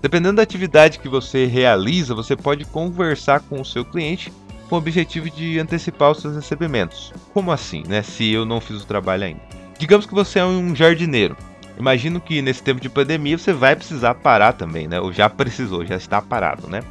Dependendo 0.00 0.36
da 0.36 0.42
atividade 0.42 0.98
que 0.98 1.08
você 1.08 1.46
realiza, 1.46 2.16
você 2.16 2.34
pode 2.34 2.64
conversar 2.64 3.38
com 3.40 3.60
o 3.60 3.64
seu 3.64 3.84
cliente 3.84 4.32
com 4.68 4.74
o 4.74 4.78
objetivo 4.78 5.30
de 5.30 5.60
antecipar 5.60 6.10
os 6.10 6.20
seus 6.20 6.34
recebimentos. 6.34 7.12
Como 7.32 7.52
assim, 7.52 7.84
né? 7.86 8.02
Se 8.02 8.32
eu 8.32 8.44
não 8.44 8.60
fiz 8.60 8.82
o 8.82 8.86
trabalho 8.86 9.24
ainda. 9.24 9.40
Digamos 9.78 10.06
que 10.06 10.14
você 10.14 10.40
é 10.40 10.44
um 10.44 10.74
jardineiro. 10.74 11.36
Imagino 11.78 12.20
que 12.20 12.42
nesse 12.42 12.62
tempo 12.62 12.80
de 12.80 12.88
pandemia 12.88 13.36
você 13.36 13.52
vai 13.52 13.74
precisar 13.74 14.14
parar 14.14 14.52
também, 14.52 14.86
né? 14.86 15.00
Ou 15.00 15.12
já 15.12 15.28
precisou, 15.28 15.84
já 15.84 15.96
está 15.96 16.20
parado, 16.20 16.68
né? 16.68 16.82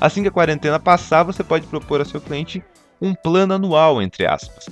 Assim 0.00 0.22
que 0.22 0.28
a 0.28 0.32
quarentena 0.32 0.78
passar, 0.78 1.22
você 1.22 1.44
pode 1.44 1.66
propor 1.66 2.00
a 2.00 2.04
seu 2.04 2.20
cliente 2.20 2.62
um 3.00 3.14
plano 3.14 3.54
anual, 3.54 4.00
entre 4.00 4.26
aspas. 4.26 4.68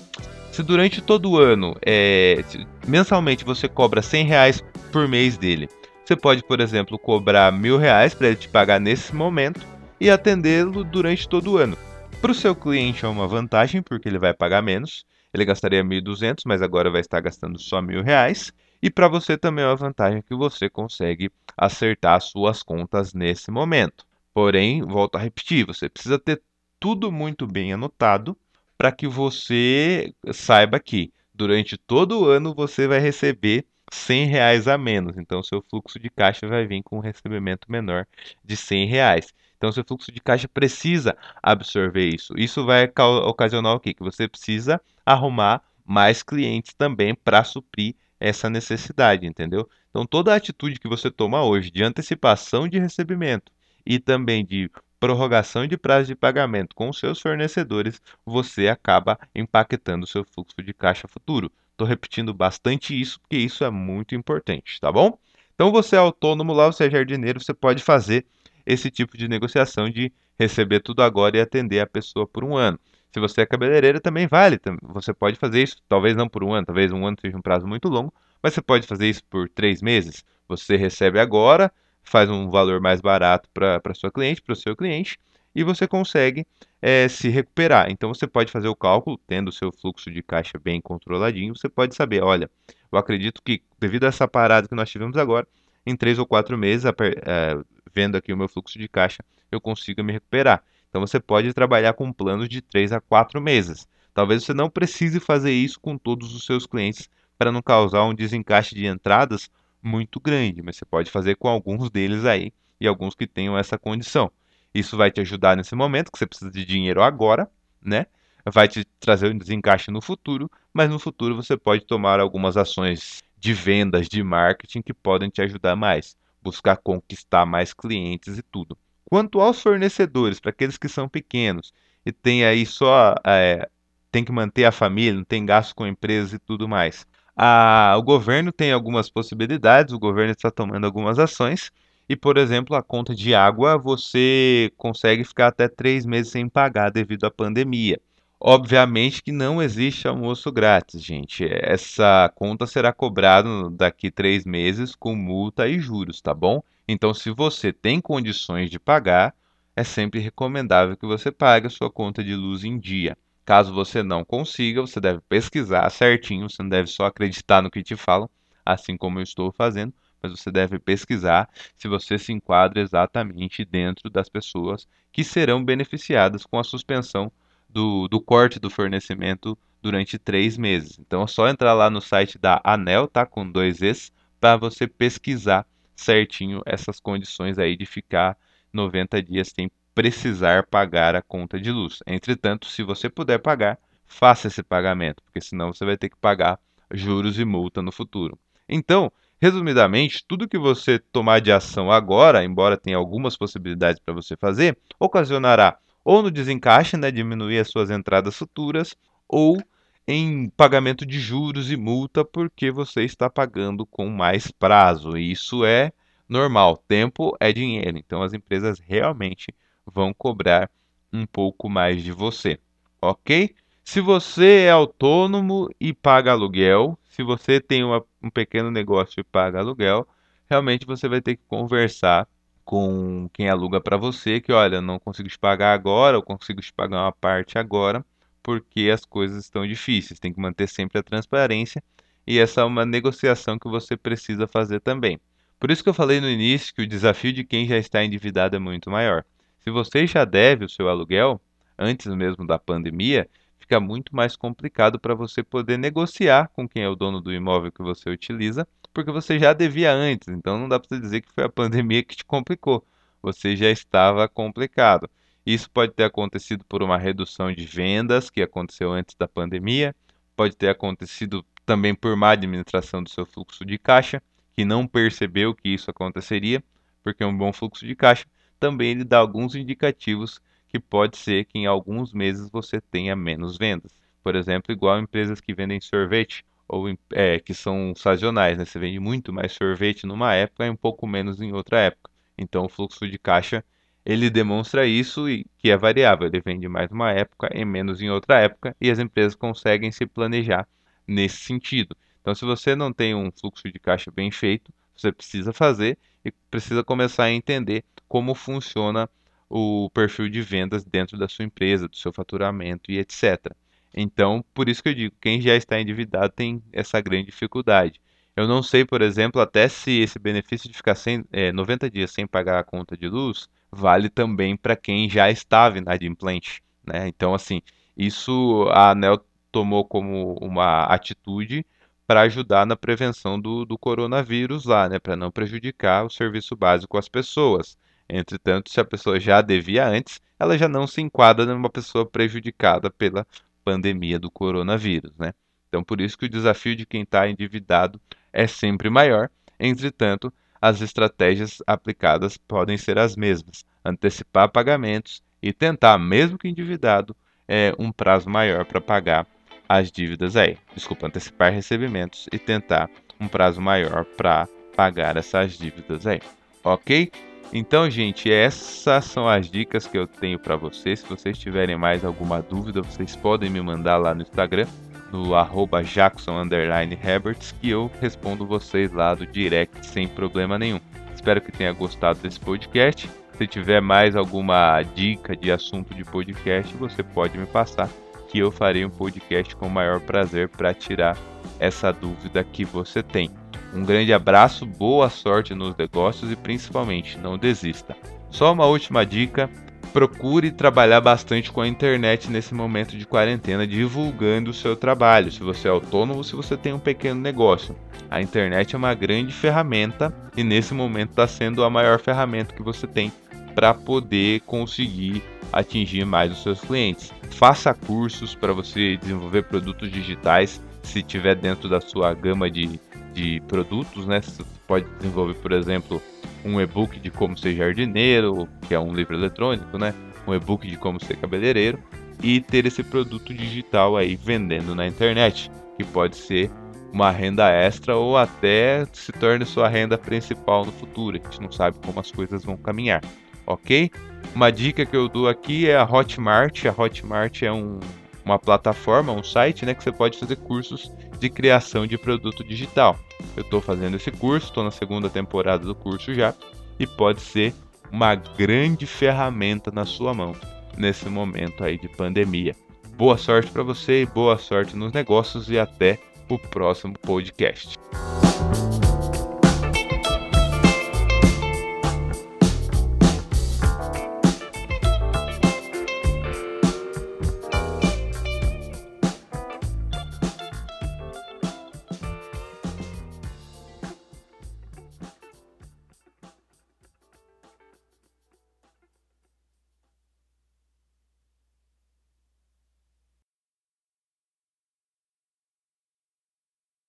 Se 0.51 0.63
durante 0.63 1.01
todo 1.01 1.31
o 1.31 1.39
ano, 1.39 1.77
é, 1.85 2.43
mensalmente, 2.87 3.45
você 3.45 3.69
cobra 3.69 4.03
100 4.03 4.25
reais 4.25 4.65
por 4.91 5.07
mês 5.07 5.37
dele 5.37 5.69
você 6.09 6.17
pode, 6.17 6.43
por 6.43 6.59
exemplo, 6.59 6.99
cobrar 6.99 7.53
mil 7.53 7.77
reais 7.77 8.15
para 8.15 8.29
ele 8.29 8.37
te 8.37 8.49
pagar 8.49 8.81
nesse 8.81 9.15
momento 9.15 9.61
e 10.01 10.09
atendê-lo 10.09 10.83
durante 10.83 11.29
todo 11.29 11.53
o 11.53 11.57
ano. 11.59 11.77
Para 12.23 12.33
o 12.33 12.35
seu 12.35 12.57
cliente 12.57 13.05
é 13.05 13.09
uma 13.09 13.29
vantagem 13.29 13.83
porque 13.83 14.09
ele 14.09 14.19
vai 14.19 14.33
pagar 14.33 14.63
menos. 14.63 15.05
Ele 15.35 15.45
gastaria 15.45 15.85
1.200, 15.85 16.45
mas 16.47 16.63
agora 16.63 16.91
vai 16.91 17.03
estar 17.03 17.21
gastando 17.21 17.59
só 17.59 17.83
mil 17.83 18.03
reais. 18.03 18.51
E 18.83 18.91
para 18.91 19.09
você 19.09 19.37
também 19.37 19.65
é 19.65 19.69
uma 19.69 19.77
vantagem 19.77 20.23
que 20.23 20.35
você 20.35 20.71
consegue 20.71 21.31
acertar 21.57 22.21
suas 22.21 22.63
contas 22.63 23.13
nesse 23.13 23.51
momento. 23.51 24.07
Porém, 24.33 24.83
volto 24.83 25.17
a 25.17 25.21
repetir, 25.21 25.67
você 25.67 25.89
precisa 25.89 26.19
ter 26.19 26.41
tudo 26.79 27.11
muito 27.11 27.47
bem 27.47 27.73
anotado 27.73 28.39
para 28.77 28.93
que 28.93 29.09
você 29.09 30.15
saiba 30.33 30.79
que 30.79 31.13
durante 31.35 31.77
todo 31.77 32.21
o 32.21 32.25
ano 32.27 32.55
você 32.55 32.87
vai 32.87 33.01
receber 33.01 33.67
100 33.91 34.27
reais 34.27 34.69
a 34.69 34.79
menos. 34.79 35.17
Então, 35.19 35.43
seu 35.43 35.65
fluxo 35.69 35.99
de 35.99 36.09
caixa 36.09 36.47
vai 36.47 36.67
vir 36.67 36.83
com 36.83 36.99
um 36.99 37.01
recebimento 37.01 37.71
menor 37.71 38.07
de 38.45 38.57
100 38.57 38.87
reais. 38.87 39.35
Então, 39.57 39.73
seu 39.73 39.85
fluxo 39.85 40.13
de 40.13 40.21
caixa 40.21 40.47
precisa 40.47 41.17
absorver 41.43 42.09
isso. 42.09 42.33
Isso 42.37 42.65
vai 42.65 42.89
ocasionar 43.25 43.75
o 43.75 43.81
quê? 43.81 43.93
Que 43.93 44.05
você 44.05 44.29
precisa 44.29 44.81
arrumar 45.05 45.63
mais 45.85 46.23
clientes 46.23 46.75
também 46.75 47.15
para 47.15 47.43
suprir 47.43 47.97
essa 48.21 48.51
necessidade, 48.51 49.27
entendeu? 49.27 49.69
Então, 49.91 50.07
toda 50.07 50.33
a 50.33 50.37
atitude 50.37 50.81
que 50.81 50.89
você 50.89 51.11
toma 51.11 51.45
hoje 51.45 51.71
de 51.71 51.83
antecipação 51.83 52.69
de 52.69 52.79
recebimento 52.79 53.53
e 53.87 53.99
também 53.99 54.45
de 54.45 54.71
prorrogação 55.01 55.67
de 55.67 55.77
prazo 55.77 56.09
de 56.09 56.15
pagamento 56.15 56.75
com 56.75 56.93
seus 56.93 57.21
fornecedores, 57.21 58.01
você 58.27 58.69
acaba 58.69 59.19
impactando 59.35 60.05
o 60.05 60.09
seu 60.09 60.25
fluxo 60.25 60.57
de 60.63 60.75
caixa 60.75 61.07
futuro. 61.07 61.51
Estou 61.71 61.87
repetindo 61.87 62.35
bastante 62.35 63.01
isso, 63.01 63.21
porque 63.21 63.37
isso 63.37 63.65
é 63.65 63.71
muito 63.71 64.15
importante, 64.15 64.81
tá 64.81 64.91
bom? 64.91 65.17
Então, 65.55 65.71
você 65.71 65.97
é 65.97 65.99
autônomo 65.99 66.53
lá, 66.53 66.67
você 66.67 66.87
é 66.87 66.91
jardineiro, 66.91 67.41
você 67.41 67.55
pode 67.55 67.83
fazer 67.83 68.27
esse 68.67 68.91
tipo 68.91 69.17
de 69.17 69.29
negociação 69.29 69.89
de 69.89 70.13
receber 70.39 70.81
tudo 70.81 71.03
agora 71.03 71.37
e 71.37 71.41
atender 71.41 71.81
a 71.81 71.87
pessoa 71.87 72.27
por 72.27 72.45
um 72.45 72.57
ano. 72.57 72.79
Se 73.13 73.21
você 73.21 73.43
é 73.43 73.47
cabeleireiro, 73.47 74.01
também 74.01 74.27
vale. 74.27 74.61
Você 74.83 75.13
pode 75.15 75.39
fazer 75.39 75.63
isso, 75.63 75.77
talvez 75.89 76.15
não 76.17 76.29
por 76.29 76.45
um 76.45 76.53
ano, 76.53 76.67
talvez 76.67 76.93
um 76.93 77.07
ano 77.07 77.17
seja 77.21 77.37
um 77.37 77.43
prazo 77.43 77.67
muito 77.67 77.89
longo, 77.89 78.13
mas 78.43 78.55
você 78.55 78.63
pode 78.63 78.87
fazer 78.87 79.09
isso 79.09 79.23
por 79.25 79.49
três 79.49 79.81
meses. 79.83 80.25
Você 80.47 80.77
recebe 80.77 81.19
agora, 81.19 81.73
faz 82.03 82.31
um 82.31 82.49
valor 82.51 82.81
mais 82.81 83.01
barato 83.01 83.49
para 83.53 83.95
sua 83.95 84.11
cliente, 84.11 84.43
para 84.43 84.53
o 84.53 84.57
seu 84.57 84.77
cliente, 84.77 85.19
e 85.55 85.65
você 85.65 85.89
consegue 85.89 86.47
é, 86.81 87.09
se 87.09 87.29
recuperar. 87.29 87.91
Então 87.91 88.13
você 88.13 88.27
pode 88.27 88.53
fazer 88.53 88.69
o 88.69 88.77
cálculo, 88.77 89.19
tendo 89.27 89.49
o 89.49 89.53
seu 89.53 89.73
fluxo 89.73 90.11
de 90.11 90.23
caixa 90.23 90.59
bem 90.59 90.81
controladinho, 90.81 91.57
você 91.57 91.69
pode 91.69 91.95
saber, 91.95 92.23
olha, 92.23 92.51
Eu 92.93 92.99
acredito 92.99 93.43
que, 93.43 93.63
devido 93.79 94.05
a 94.05 94.09
essa 94.09 94.27
parada 94.27 94.69
que 94.69 94.75
nós 94.75 94.91
tivemos 94.91 95.17
agora, 95.17 95.47
em 95.87 95.97
três 95.97 96.19
ou 96.19 96.27
quatro 96.27 96.57
meses, 96.57 96.85
é, 96.87 97.59
vendo 97.95 98.17
aqui 98.17 98.33
o 98.33 98.37
meu 98.37 98.49
fluxo 98.49 98.79
de 98.79 98.89
caixa, 98.89 99.23
eu 99.51 99.61
consiga 99.61 100.03
me 100.03 100.13
recuperar. 100.13 100.63
Então 100.89 101.01
você 101.01 101.21
pode 101.21 101.53
trabalhar 101.53 101.93
com 101.93 102.13
planos 102.13 102.49
de 102.49 102.61
três 102.61 102.93
a 102.93 103.01
quatro 103.01 103.41
meses. 103.41 103.87
Talvez 104.15 104.43
você 104.43 104.55
não 104.55 104.71
precise 104.71 105.21
fazer 105.21 105.53
isso 105.53 105.79
com 105.81 105.97
todos 105.97 106.35
os 106.35 106.45
seus 106.45 106.67
clientes 106.67 107.09
para 107.39 107.53
não 107.53 107.63
causar 107.63 108.05
um 108.05 108.15
desencaixe 108.15 108.75
de 108.75 108.87
entradas 108.87 109.51
muito 109.83 110.19
grande, 110.19 110.63
mas 110.63 110.77
você 110.77 110.85
pode 110.85 111.11
fazer 111.11 111.37
com 111.37 111.49
alguns 111.49 111.91
deles 111.91 112.25
aí 112.25 112.53
e 112.81 112.87
alguns 112.89 113.15
que 113.15 113.27
tenham 113.27 113.57
essa 113.57 113.79
condição. 113.79 114.31
Isso 114.75 114.97
vai 114.97 115.11
te 115.11 115.21
ajudar 115.21 115.57
nesse 115.57 115.75
momento 115.75 116.11
que 116.11 116.19
você 116.19 116.27
precisa 116.27 116.51
de 116.51 116.65
dinheiro 116.65 117.03
agora, 117.03 117.51
né? 117.83 118.07
Vai 118.45 118.67
te 118.67 118.85
trazer 118.99 119.33
um 119.33 119.39
desencaixe 119.39 119.91
no 119.91 120.01
futuro, 120.01 120.51
mas 120.73 120.91
no 120.91 120.99
futuro 120.99 121.37
você 121.37 121.57
pode 121.57 121.85
tomar 121.85 122.19
algumas 122.19 122.57
ações 122.57 123.23
de 123.39 123.53
vendas, 123.53 124.09
de 124.09 124.23
marketing 124.23 124.83
que 124.83 124.95
podem 124.95 125.29
te 125.31 125.41
ajudar 125.43 125.77
mais, 125.77 126.17
buscar 126.43 126.77
conquistar 126.77 127.47
mais 127.47 127.73
clientes 127.73 128.39
e 128.39 128.43
tudo. 128.43 128.77
Quanto 129.11 129.41
aos 129.41 129.63
fornecedores, 129.63 130.39
para 130.41 130.51
aqueles 130.51 130.77
que 130.79 130.89
são 130.89 131.09
pequenos 131.09 131.73
e 132.05 132.13
tem 132.13 132.45
aí 132.45 132.67
só 132.67 133.15
é, 133.27 133.69
tem 134.11 134.25
que 134.25 134.33
manter 134.33 134.65
a 134.65 134.73
família, 134.73 135.15
não 135.15 135.25
tem 135.25 135.45
gasto 135.47 135.75
com 135.75 135.87
empresas 135.87 136.33
e 136.35 136.39
tudo 136.39 136.69
mais. 136.69 137.07
A, 137.37 137.95
o 137.99 138.03
governo 138.03 138.53
tem 138.53 138.73
algumas 138.73 139.09
possibilidades, 139.11 139.95
o 139.95 139.99
governo 139.99 140.33
está 140.33 140.51
tomando 140.51 140.85
algumas 140.85 141.19
ações. 141.19 141.71
E, 142.09 142.17
por 142.17 142.39
exemplo, 142.39 142.75
a 142.75 142.83
conta 142.83 143.15
de 143.15 143.35
água 143.35 143.79
você 143.79 144.73
consegue 144.77 145.25
ficar 145.25 145.49
até 145.49 145.69
três 145.69 146.07
meses 146.07 146.33
sem 146.33 146.49
pagar 146.49 146.91
devido 146.91 147.25
à 147.25 147.31
pandemia. 147.31 148.01
Obviamente 148.41 149.21
que 149.21 149.33
não 149.33 149.61
existe 149.61 150.07
almoço 150.07 150.53
grátis, 150.53 151.03
gente. 151.03 151.45
Essa 151.51 152.31
conta 152.37 152.67
será 152.67 152.93
cobrada 152.93 153.69
daqui 153.71 154.11
três 154.13 154.45
meses 154.45 154.95
com 154.95 155.15
multa 155.17 155.67
e 155.67 155.81
juros, 155.81 156.21
tá 156.21 156.33
bom? 156.33 156.63
Então, 156.87 157.13
se 157.13 157.31
você 157.31 157.73
tem 157.73 158.01
condições 158.01 158.71
de 158.71 158.79
pagar, 158.79 159.35
é 159.75 159.83
sempre 159.83 160.21
recomendável 160.21 160.97
que 160.97 161.07
você 161.07 161.33
pague 161.33 161.67
a 161.67 161.71
sua 161.71 161.91
conta 161.91 162.23
de 162.23 162.35
luz 162.37 162.63
em 162.63 162.79
dia. 162.79 163.19
Caso 163.45 163.75
você 163.75 164.05
não 164.05 164.25
consiga, 164.25 164.83
você 164.83 165.01
deve 165.01 165.21
pesquisar 165.29 165.91
certinho, 165.91 166.49
você 166.49 166.63
não 166.63 166.71
deve 166.71 166.89
só 166.89 167.07
acreditar 167.07 167.61
no 167.61 167.71
que 167.71 167.83
te 167.83 167.97
falam, 167.97 168.31
assim 168.65 168.97
como 168.97 169.19
eu 169.19 169.25
estou 169.25 169.51
fazendo, 169.51 169.93
mas 170.23 170.31
você 170.33 170.51
deve 170.51 170.79
pesquisar 170.79 171.49
se 171.77 171.89
você 171.89 172.19
se 172.19 172.33
enquadra 172.33 172.81
exatamente 172.81 173.65
dentro 173.65 174.09
das 174.09 174.29
pessoas 174.29 174.87
que 175.13 175.25
serão 175.25 175.65
beneficiadas 175.65 176.47
com 176.47 176.59
a 176.59 176.65
suspensão 176.65 177.33
do, 177.69 178.09
do 178.09 178.21
corte 178.21 178.59
do 178.59 178.71
fornecimento 178.71 179.57
durante 179.83 180.19
três 180.19 180.57
meses. 180.57 180.99
Então 180.99 181.23
é 181.23 181.27
só 181.27 181.49
entrar 181.49 181.75
lá 181.75 181.91
no 181.91 182.01
site 182.01 182.39
da 182.39 182.61
ANEL, 182.65 183.07
tá? 183.07 183.27
Com 183.27 183.51
dois 183.51 183.83
Es, 183.83 184.13
para 184.41 184.57
você 184.57 184.87
pesquisar 184.87 185.67
certinho 185.95 186.63
essas 186.65 187.01
condições 187.01 187.59
aí 187.59 187.77
de 187.77 187.85
ficar 187.85 188.37
90 188.73 189.23
dias 189.23 189.53
sem 189.55 189.71
precisar 189.95 190.67
pagar 190.67 191.17
a 191.17 191.23
conta 191.23 191.61
de 191.61 191.73
luz. 191.73 191.99
Entretanto, 192.07 192.67
se 192.67 192.83
você 192.83 193.09
puder 193.09 193.39
pagar, 193.39 193.79
faça 194.07 194.47
esse 194.47 194.63
pagamento, 194.63 195.23
porque 195.25 195.41
senão 195.41 195.73
você 195.73 195.85
vai 195.85 195.97
ter 195.97 196.09
que 196.09 196.17
pagar 196.17 196.59
juros 196.93 197.39
e 197.39 197.45
multa 197.45 197.83
no 197.83 197.91
futuro. 197.91 198.39
Então, 198.69 199.11
resumidamente, 199.41 200.25
tudo 200.27 200.49
que 200.49 200.59
você 200.59 200.99
tomar 200.99 201.41
de 201.41 201.51
ação 201.51 201.91
agora, 201.91 202.45
embora 202.45 202.77
tenha 202.77 202.97
algumas 202.97 203.37
possibilidades 203.37 204.01
para 204.01 204.15
você 204.15 204.37
fazer, 204.37 204.79
ocasionará 205.01 205.79
ou 206.05 206.23
no 206.23 206.31
desencaixe, 206.31 206.97
né, 206.97 207.11
diminuir 207.11 207.59
as 207.59 207.69
suas 207.69 207.91
entradas 207.91 208.37
futuras, 208.37 208.97
ou 209.29 209.63
em 210.07 210.49
pagamento 210.51 211.05
de 211.05 211.21
juros 211.21 211.71
e 211.71 211.77
multa 211.77 212.25
porque 212.25 212.71
você 212.71 213.05
está 213.05 213.29
pagando 213.29 213.85
com 213.85 214.09
mais 214.09 214.51
prazo. 214.51 215.19
E 215.19 215.31
isso 215.31 215.65
é 215.65 215.93
normal. 216.27 216.83
Tempo 216.89 217.37
é 217.39 217.53
dinheiro. 217.53 217.99
Então 217.99 218.23
as 218.23 218.33
empresas 218.33 218.81
realmente 218.81 219.55
vão 219.85 220.15
cobrar 220.15 220.71
um 221.13 221.27
pouco 221.27 221.69
mais 221.69 222.03
de 222.03 222.13
você, 222.13 222.59
ok? 223.01 223.55
Se 223.83 224.01
você 224.01 224.65
é 224.67 224.71
autônomo 224.71 225.69
e 225.81 225.95
paga 225.95 226.33
aluguel, 226.33 226.99
se 227.09 227.23
você 227.23 227.59
tem 227.61 227.83
uma, 227.83 228.05
um 228.23 228.29
pequeno 228.29 228.71
negócio 228.71 229.21
e 229.21 229.25
paga 229.25 229.61
aluguel, 229.61 230.07
realmente 230.49 230.87
você 230.87 231.09
vai 231.09 231.23
ter 231.23 231.37
que 231.37 231.43
conversar 231.49 232.29
com 232.69 233.31
quem 233.33 233.49
aluga 233.49 233.81
para 233.81 233.97
você, 233.97 234.43
que 234.43 234.53
olha, 234.53 234.83
não 234.83 234.99
consigo 234.99 235.27
te 235.27 235.39
pagar 235.39 235.73
agora, 235.73 236.19
ou 236.19 236.23
consigo 236.23 236.61
te 236.61 236.71
pagar 236.71 237.05
uma 237.05 237.13
parte 237.13 237.57
agora, 237.57 238.05
porque 238.43 238.91
as 238.93 239.07
coisas 239.07 239.43
estão 239.43 239.67
difíceis. 239.67 240.21
Tem 240.21 240.35
que 240.35 240.39
manter 240.39 240.69
sempre 240.69 240.99
a 240.99 241.03
transparência 241.03 241.83
e 242.27 242.39
essa 242.39 242.61
é 242.61 242.65
uma 242.65 242.85
negociação 242.85 243.59
que 243.59 243.71
você 243.71 243.97
precisa 243.97 244.47
fazer 244.47 244.81
também. 244.81 245.19
Por 245.59 245.71
isso 245.71 245.83
que 245.83 245.89
eu 245.89 245.95
falei 245.95 246.21
no 246.21 246.29
início 246.29 246.75
que 246.75 246.83
o 246.83 246.87
desafio 246.87 247.33
de 247.33 247.43
quem 247.43 247.67
já 247.67 247.79
está 247.79 248.05
endividado 248.05 248.55
é 248.55 248.59
muito 248.59 248.91
maior. 248.91 249.25
Se 249.61 249.71
você 249.71 250.07
já 250.07 250.27
deve 250.27 250.67
o 250.67 250.69
seu 250.69 250.91
aluguel, 250.91 251.41
antes 251.79 252.15
mesmo 252.15 252.47
da 252.47 252.59
pandemia, 252.59 253.27
fica 253.59 253.81
muito 253.81 254.15
mais 254.15 254.37
complicado 254.37 255.01
para 255.01 255.15
você 255.15 255.43
poder 255.43 255.79
negociar 255.79 256.49
com 256.49 256.69
quem 256.69 256.83
é 256.83 256.89
o 256.89 256.95
dono 256.95 257.19
do 257.19 257.33
imóvel 257.33 257.73
que 257.73 257.83
você 257.83 258.11
utiliza, 258.11 258.69
porque 258.93 259.11
você 259.11 259.39
já 259.39 259.53
devia 259.53 259.93
antes. 259.93 260.29
Então 260.29 260.59
não 260.59 260.69
dá 260.69 260.79
para 260.79 260.99
dizer 260.99 261.21
que 261.21 261.33
foi 261.33 261.45
a 261.45 261.49
pandemia 261.51 262.03
que 262.03 262.17
te 262.17 262.25
complicou. 262.25 262.85
Você 263.23 263.57
já 263.57 263.71
estava 263.71 264.29
complicado. 264.29 265.09
Isso 265.45 265.71
pode 265.71 265.93
ter 265.93 266.05
acontecido 266.05 266.65
por 266.65 266.83
uma 266.83 266.99
redução 266.99 267.53
de 267.53 267.65
vendas 267.65 268.29
que 268.29 268.43
aconteceu 268.43 268.93
antes 268.93 269.15
da 269.17 269.27
pandemia, 269.27 269.97
pode 270.37 270.55
ter 270.55 270.69
acontecido 270.69 271.45
também 271.65 271.95
por 271.95 272.15
má 272.17 272.33
administração 272.33 273.03
do 273.03 273.09
seu 273.09 273.25
fluxo 273.25 273.65
de 273.65 273.79
caixa, 273.79 274.23
que 274.55 274.65
não 274.65 274.87
percebeu 274.87 275.55
que 275.55 275.69
isso 275.69 275.91
aconteceria, 275.91 276.63
porque 277.03 277.25
um 277.25 277.37
bom 277.37 277.53
fluxo 277.53 277.87
de 277.87 277.95
caixa 277.95 278.27
também 278.59 278.91
ele 278.91 279.05
dá 279.05 279.19
alguns 279.19 279.55
indicativos 279.55 280.41
que 280.69 280.79
pode 280.79 281.17
ser 281.17 281.45
que 281.45 281.59
em 281.59 281.67
alguns 281.67 282.13
meses 282.13 282.51
você 282.51 282.81
tenha 282.81 283.17
menos 283.17 283.57
vendas. 283.57 283.93
Por 284.23 284.37
exemplo, 284.37 284.73
igual 284.73 284.99
empresas 284.99 285.41
que 285.41 285.55
vendem 285.55 285.81
sorvete 285.81 286.45
ou 286.69 286.87
é, 287.13 287.41
que 287.41 287.55
são 287.55 287.95
sazonais, 287.97 288.59
né? 288.59 288.65
Você 288.65 288.79
vende 288.79 289.01
muito 289.01 289.33
mais 289.33 289.53
sorvete 289.53 290.07
numa 290.07 290.35
época 290.35 290.67
e 290.67 290.71
um 290.71 290.77
pouco 290.77 291.07
menos 291.07 291.41
em 291.41 291.53
outra 291.53 291.81
época. 291.81 292.11
Então 292.37 292.65
o 292.67 292.69
fluxo 292.69 293.09
de 293.09 293.19
caixa 293.19 293.65
ele 294.05 294.31
demonstra 294.31 294.87
isso 294.87 295.29
e 295.29 295.45
que 295.59 295.71
é 295.71 295.77
variável. 295.77 296.27
Ele 296.27 296.41
vende 296.41 296.69
mais 296.69 296.91
numa 296.91 297.13
época 297.13 297.51
e 297.55 297.65
menos 297.65 298.01
em 298.01 298.11
outra 298.11 298.41
época 298.41 298.77
e 298.81 298.91
as 298.91 298.99
empresas 298.99 299.35
conseguem 299.35 299.91
se 299.93 300.07
planejar 300.07 300.69
nesse 301.07 301.39
sentido. 301.39 301.97
Então, 302.21 302.35
se 302.35 302.45
você 302.45 302.77
não 302.77 302.93
tem 302.93 303.15
um 303.15 303.31
fluxo 303.31 303.65
de 303.73 303.79
caixa 303.79 304.11
bem 304.11 304.31
feito, 304.31 304.73
você 304.95 305.11
precisa 305.13 305.53
fazer 305.53 305.99
e 306.25 306.31
precisa 306.51 306.85
começar 306.85 307.25
a 307.25 307.33
entender 307.33 307.85
como 308.07 308.35
funciona 308.35 309.09
o 309.49 309.89
perfil 309.91 310.29
de 310.29 310.43
vendas 310.43 310.85
dentro 310.85 311.17
da 311.17 311.29
sua 311.29 311.45
empresa, 311.45 311.89
do 311.89 311.97
seu 311.97 312.13
faturamento 312.13 312.91
e 312.91 312.99
etc. 312.99 313.55
Então, 314.01 314.45
por 314.55 314.69
isso 314.69 314.81
que 314.81 314.91
eu 314.91 314.95
digo, 314.95 315.17
quem 315.21 315.41
já 315.41 315.57
está 315.57 315.81
endividado 315.81 316.33
tem 316.33 316.63
essa 316.73 317.01
grande 317.01 317.27
dificuldade. 317.27 318.01
Eu 318.37 318.47
não 318.47 318.63
sei, 318.63 318.85
por 318.85 319.03
exemplo, 319.03 319.41
até 319.41 319.69
se 319.69 319.91
esse 319.91 320.21
benefício 320.21 320.71
de 320.71 320.77
ficar 320.77 320.95
sem, 320.95 321.25
é, 321.33 321.51
90 321.51 321.91
dias 321.91 322.13
sem 322.13 322.25
pagar 322.25 322.61
a 322.61 322.65
conta 322.65 322.97
de 322.97 323.09
luz 323.09 323.49
vale 323.73 324.09
também 324.09 324.57
para 324.57 324.77
quem 324.77 325.11
já 325.11 325.29
estava 325.29 325.79
inadimplente. 325.79 326.63
Né? 326.87 327.09
Então, 327.09 327.35
assim, 327.35 327.61
isso 327.97 328.69
a 328.71 328.93
ANEL 328.93 329.19
tomou 329.51 329.85
como 329.85 330.35
uma 330.35 330.85
atitude 330.85 331.67
para 332.07 332.21
ajudar 332.21 332.65
na 332.67 332.77
prevenção 332.77 333.41
do, 333.41 333.65
do 333.65 333.77
coronavírus 333.77 334.65
lá, 334.65 334.89
né? 334.89 335.01
para 335.01 335.17
não 335.17 335.33
prejudicar 335.33 336.05
o 336.07 336.11
serviço 336.11 336.55
básico 336.55 336.97
às 336.97 337.09
pessoas. 337.09 337.77
Entretanto, 338.09 338.71
se 338.71 338.81
a 338.81 338.85
pessoa 338.85 339.19
já 339.19 339.43
devia 339.43 339.89
antes, 339.89 340.21
ela 340.39 340.57
já 340.57 340.69
não 340.69 340.87
se 340.87 341.01
enquadra 341.01 341.45
numa 341.45 341.69
pessoa 341.69 342.07
prejudicada 342.07 342.89
pela 342.91 343.27
pandemia 343.69 344.19
do 344.19 344.31
coronavírus, 344.31 345.13
né? 345.19 345.35
Então, 345.69 345.85
por 345.85 346.01
isso 346.01 346.17
que 346.17 346.25
o 346.25 346.29
desafio 346.29 346.75
de 346.75 346.87
quem 346.87 347.03
está 347.03 347.29
endividado 347.29 348.01
é 348.33 348.47
sempre 348.47 348.89
maior. 348.89 349.29
Entretanto, 349.61 350.33
as 350.59 350.81
estratégias 350.81 351.63
aplicadas 351.67 352.39
podem 352.39 352.79
ser 352.79 352.99
as 352.99 353.15
mesmas: 353.15 353.67
antecipar 353.85 354.49
pagamentos 354.49 355.23
e 355.43 355.53
tentar, 355.53 355.99
mesmo 355.99 356.39
que 356.39 356.49
endividado, 356.49 357.15
é, 357.47 357.75
um 357.79 357.93
prazo 357.93 358.31
maior 358.31 358.65
para 358.65 358.81
pagar 358.81 359.27
as 359.69 359.93
dívidas 359.93 360.35
aí. 360.35 360.57
Desculpa, 360.75 361.07
antecipar 361.07 361.53
recebimentos 361.53 362.27
e 362.33 362.39
tentar 362.39 362.89
um 363.21 363.29
prazo 363.29 363.61
maior 363.61 364.07
para 364.17 364.49
pagar 364.75 365.19
essas 365.19 365.59
dívidas 365.59 366.07
aí. 366.07 366.21
Ok? 366.65 367.13
Então, 367.53 367.89
gente, 367.89 368.31
essas 368.31 369.07
são 369.07 369.27
as 369.27 369.51
dicas 369.51 369.87
que 369.87 369.97
eu 369.97 370.07
tenho 370.07 370.39
para 370.39 370.57
vocês. 370.57 371.01
Se 371.01 371.09
vocês 371.09 371.39
tiverem 371.39 371.79
mais 371.79 372.05
alguma 372.05 372.43
dúvida, 372.43 372.83
vocês 372.83 373.17
podem 373.17 373.49
me 373.49 373.61
mandar 373.61 373.97
lá 373.97 374.15
no 374.15 374.23
Instagram, 374.23 374.67
no 375.11 375.35
arroba 375.35 375.83
que 375.83 377.71
eu 377.71 377.91
respondo 378.01 378.47
vocês 378.47 378.93
lá 378.93 379.15
do 379.15 379.27
direct 379.27 379.87
sem 379.87 380.07
problema 380.07 380.59
nenhum. 380.59 380.81
Espero 381.15 381.41
que 381.41 381.51
tenha 381.51 381.73
gostado 381.73 382.19
desse 382.21 382.39
podcast. 382.39 383.09
Se 383.39 383.47
tiver 383.47 383.81
mais 383.81 384.15
alguma 384.15 384.83
dica 384.83 385.35
de 385.35 385.51
assunto 385.51 385.95
de 385.95 386.05
podcast, 386.05 386.75
você 386.77 387.03
pode 387.03 387.39
me 387.39 387.47
passar 387.47 387.89
que 388.29 388.41
eu 388.41 388.53
farei 388.53 388.85
um 388.85 388.91
podcast 388.91 389.57
com 389.57 389.69
o 389.69 389.71
maior 389.71 390.01
prazer 390.01 390.49
para 390.49 390.75
tirar 390.75 391.17
essa 391.59 391.93
dúvida 391.93 392.45
que 392.45 392.65
você 392.65 393.03
tem. 393.03 393.31
Um 393.75 393.85
grande 393.85 394.13
abraço, 394.13 394.65
boa 394.65 395.11
sorte 395.11 395.55
nos 395.55 395.77
negócios 395.77 396.33
e 396.33 396.37
principalmente 396.37 397.19
não 397.19 397.37
desista. 397.37 397.97
Só 398.31 398.53
uma 398.53 398.67
última 398.67 399.05
dica: 399.05 399.51
procure 399.93 400.51
trabalhar 400.51 401.01
bastante 401.01 401.51
com 401.51 401.61
a 401.61 401.69
internet 401.69 402.31
nesse 402.31 402.55
momento 402.55 402.97
de 402.97 403.07
quarentena, 403.07 403.67
divulgando 403.67 404.51
o 404.51 404.55
seu 404.55 404.75
trabalho. 404.75 405.31
Se 405.31 405.41
você 405.41 405.69
é 405.69 405.71
autônomo, 405.71 406.25
se 406.25 406.35
você 406.35 406.57
tem 406.57 406.73
um 406.73 406.79
pequeno 406.79 407.21
negócio, 407.21 407.77
a 408.11 408.23
internet 408.23 408.75
é 408.75 408.79
uma 408.79 408.95
grande 408.95 409.33
ferramenta 409.33 410.15
e 410.37 410.43
nesse 410.43 410.73
momento 410.73 411.11
está 411.11 411.27
sendo 411.27 411.63
a 411.63 411.71
maior 411.71 411.99
ferramenta 411.99 412.55
que 412.55 412.63
você 412.63 412.87
tem 412.87 413.13
para 413.55 413.75
poder 413.75 414.41
conseguir 414.41 415.23
atingir 415.53 416.05
mais 416.05 416.33
os 416.33 416.43
seus 416.43 416.61
clientes. 416.61 417.13
Faça 417.31 417.75
cursos 417.75 418.35
para 418.35 418.53
você 418.53 418.97
desenvolver 418.97 419.43
produtos 419.45 419.91
digitais, 419.91 420.63
se 420.83 421.03
tiver 421.03 421.35
dentro 421.35 421.69
da 421.69 421.81
sua 421.81 422.15
gama 422.15 422.51
de, 422.51 422.81
de 423.19 423.41
produtos, 423.49 424.07
né? 424.07 424.23
Você 424.23 424.45
pode 424.67 424.87
desenvolver, 424.99 425.35
por 425.35 425.51
exemplo, 425.51 426.01
um 426.45 426.61
e-book 426.61 427.01
de 427.01 427.11
como 427.11 427.37
ser 427.37 427.57
jardineiro, 427.57 428.49
que 428.69 428.75
é 428.75 428.79
um 428.79 428.95
livro 428.95 429.17
eletrônico, 429.17 429.77
né? 429.77 429.93
Um 430.27 430.35
e-book 430.35 430.69
de 430.69 430.77
como 430.77 431.03
ser 431.05 431.17
cabeleireiro 431.17 431.79
e 432.23 432.41
ter 432.41 432.65
esse 432.65 432.83
produto 432.85 433.35
digital 433.35 433.97
aí 433.97 434.15
vendendo 434.15 434.73
na 434.73 434.87
internet, 434.87 435.51
que 435.77 435.83
pode 435.83 436.17
ser 436.17 436.49
uma 436.93 437.11
renda 437.11 437.51
extra 437.51 437.97
ou 437.97 438.17
até 438.17 438.87
se 438.93 439.11
torne 439.11 439.45
sua 439.45 439.69
renda 439.69 439.99
principal 439.99 440.65
no 440.65 440.71
futuro. 440.71 441.21
A 441.21 441.25
gente 441.25 441.43
não 441.43 441.51
sabe 441.51 441.77
como 441.85 441.99
as 441.99 442.13
coisas 442.13 442.45
vão 442.45 442.57
caminhar, 442.57 443.03
ok? 443.47 443.91
Uma 444.33 444.53
dica 444.53 444.87
que 444.87 444.97
eu 444.97 445.09
dou 445.09 445.29
aqui 445.29 445.69
é 445.69 445.77
a 445.77 445.85
Hotmart. 445.85 446.67
A 446.67 446.83
Hotmart 446.83 447.43
é 447.43 447.53
um, 447.53 447.81
uma 448.29 448.39
plataforma, 448.39 449.13
um 449.13 449.23
site, 449.23 449.65
né, 449.65 449.75
que 449.75 449.83
você 449.83 449.91
pode 449.91 450.19
fazer 450.19 450.37
cursos 450.37 450.93
de 451.19 451.31
criação 451.31 451.87
de 451.87 451.97
produto 451.97 452.45
digital. 452.45 452.99
Eu 453.37 453.43
estou 453.43 453.61
fazendo 453.61 453.97
esse 453.97 454.11
curso, 454.11 454.49
estou 454.49 454.63
na 454.63 454.71
segunda 454.71 455.09
temporada 455.09 455.65
do 455.65 455.75
curso 455.75 456.15
já, 456.15 456.35
e 456.79 456.87
pode 456.87 457.21
ser 457.21 457.55
uma 457.91 458.15
grande 458.15 458.87
ferramenta 458.87 459.71
na 459.71 459.87
sua 459.87 460.13
mão 460.13 460.35
nesse 460.77 461.09
momento 461.09 461.65
aí 461.65 461.79
de 461.79 461.89
pandemia. 461.89 462.55
Boa 462.97 463.17
sorte 463.17 463.51
para 463.51 463.63
você 463.63 464.03
e 464.03 464.07
boa 464.07 464.37
sorte 464.39 464.77
nos 464.77 464.93
negócios 464.93 465.49
e 465.51 465.59
até 465.59 465.99
o 466.29 466.39
próximo 466.39 466.95
podcast. 466.99 467.79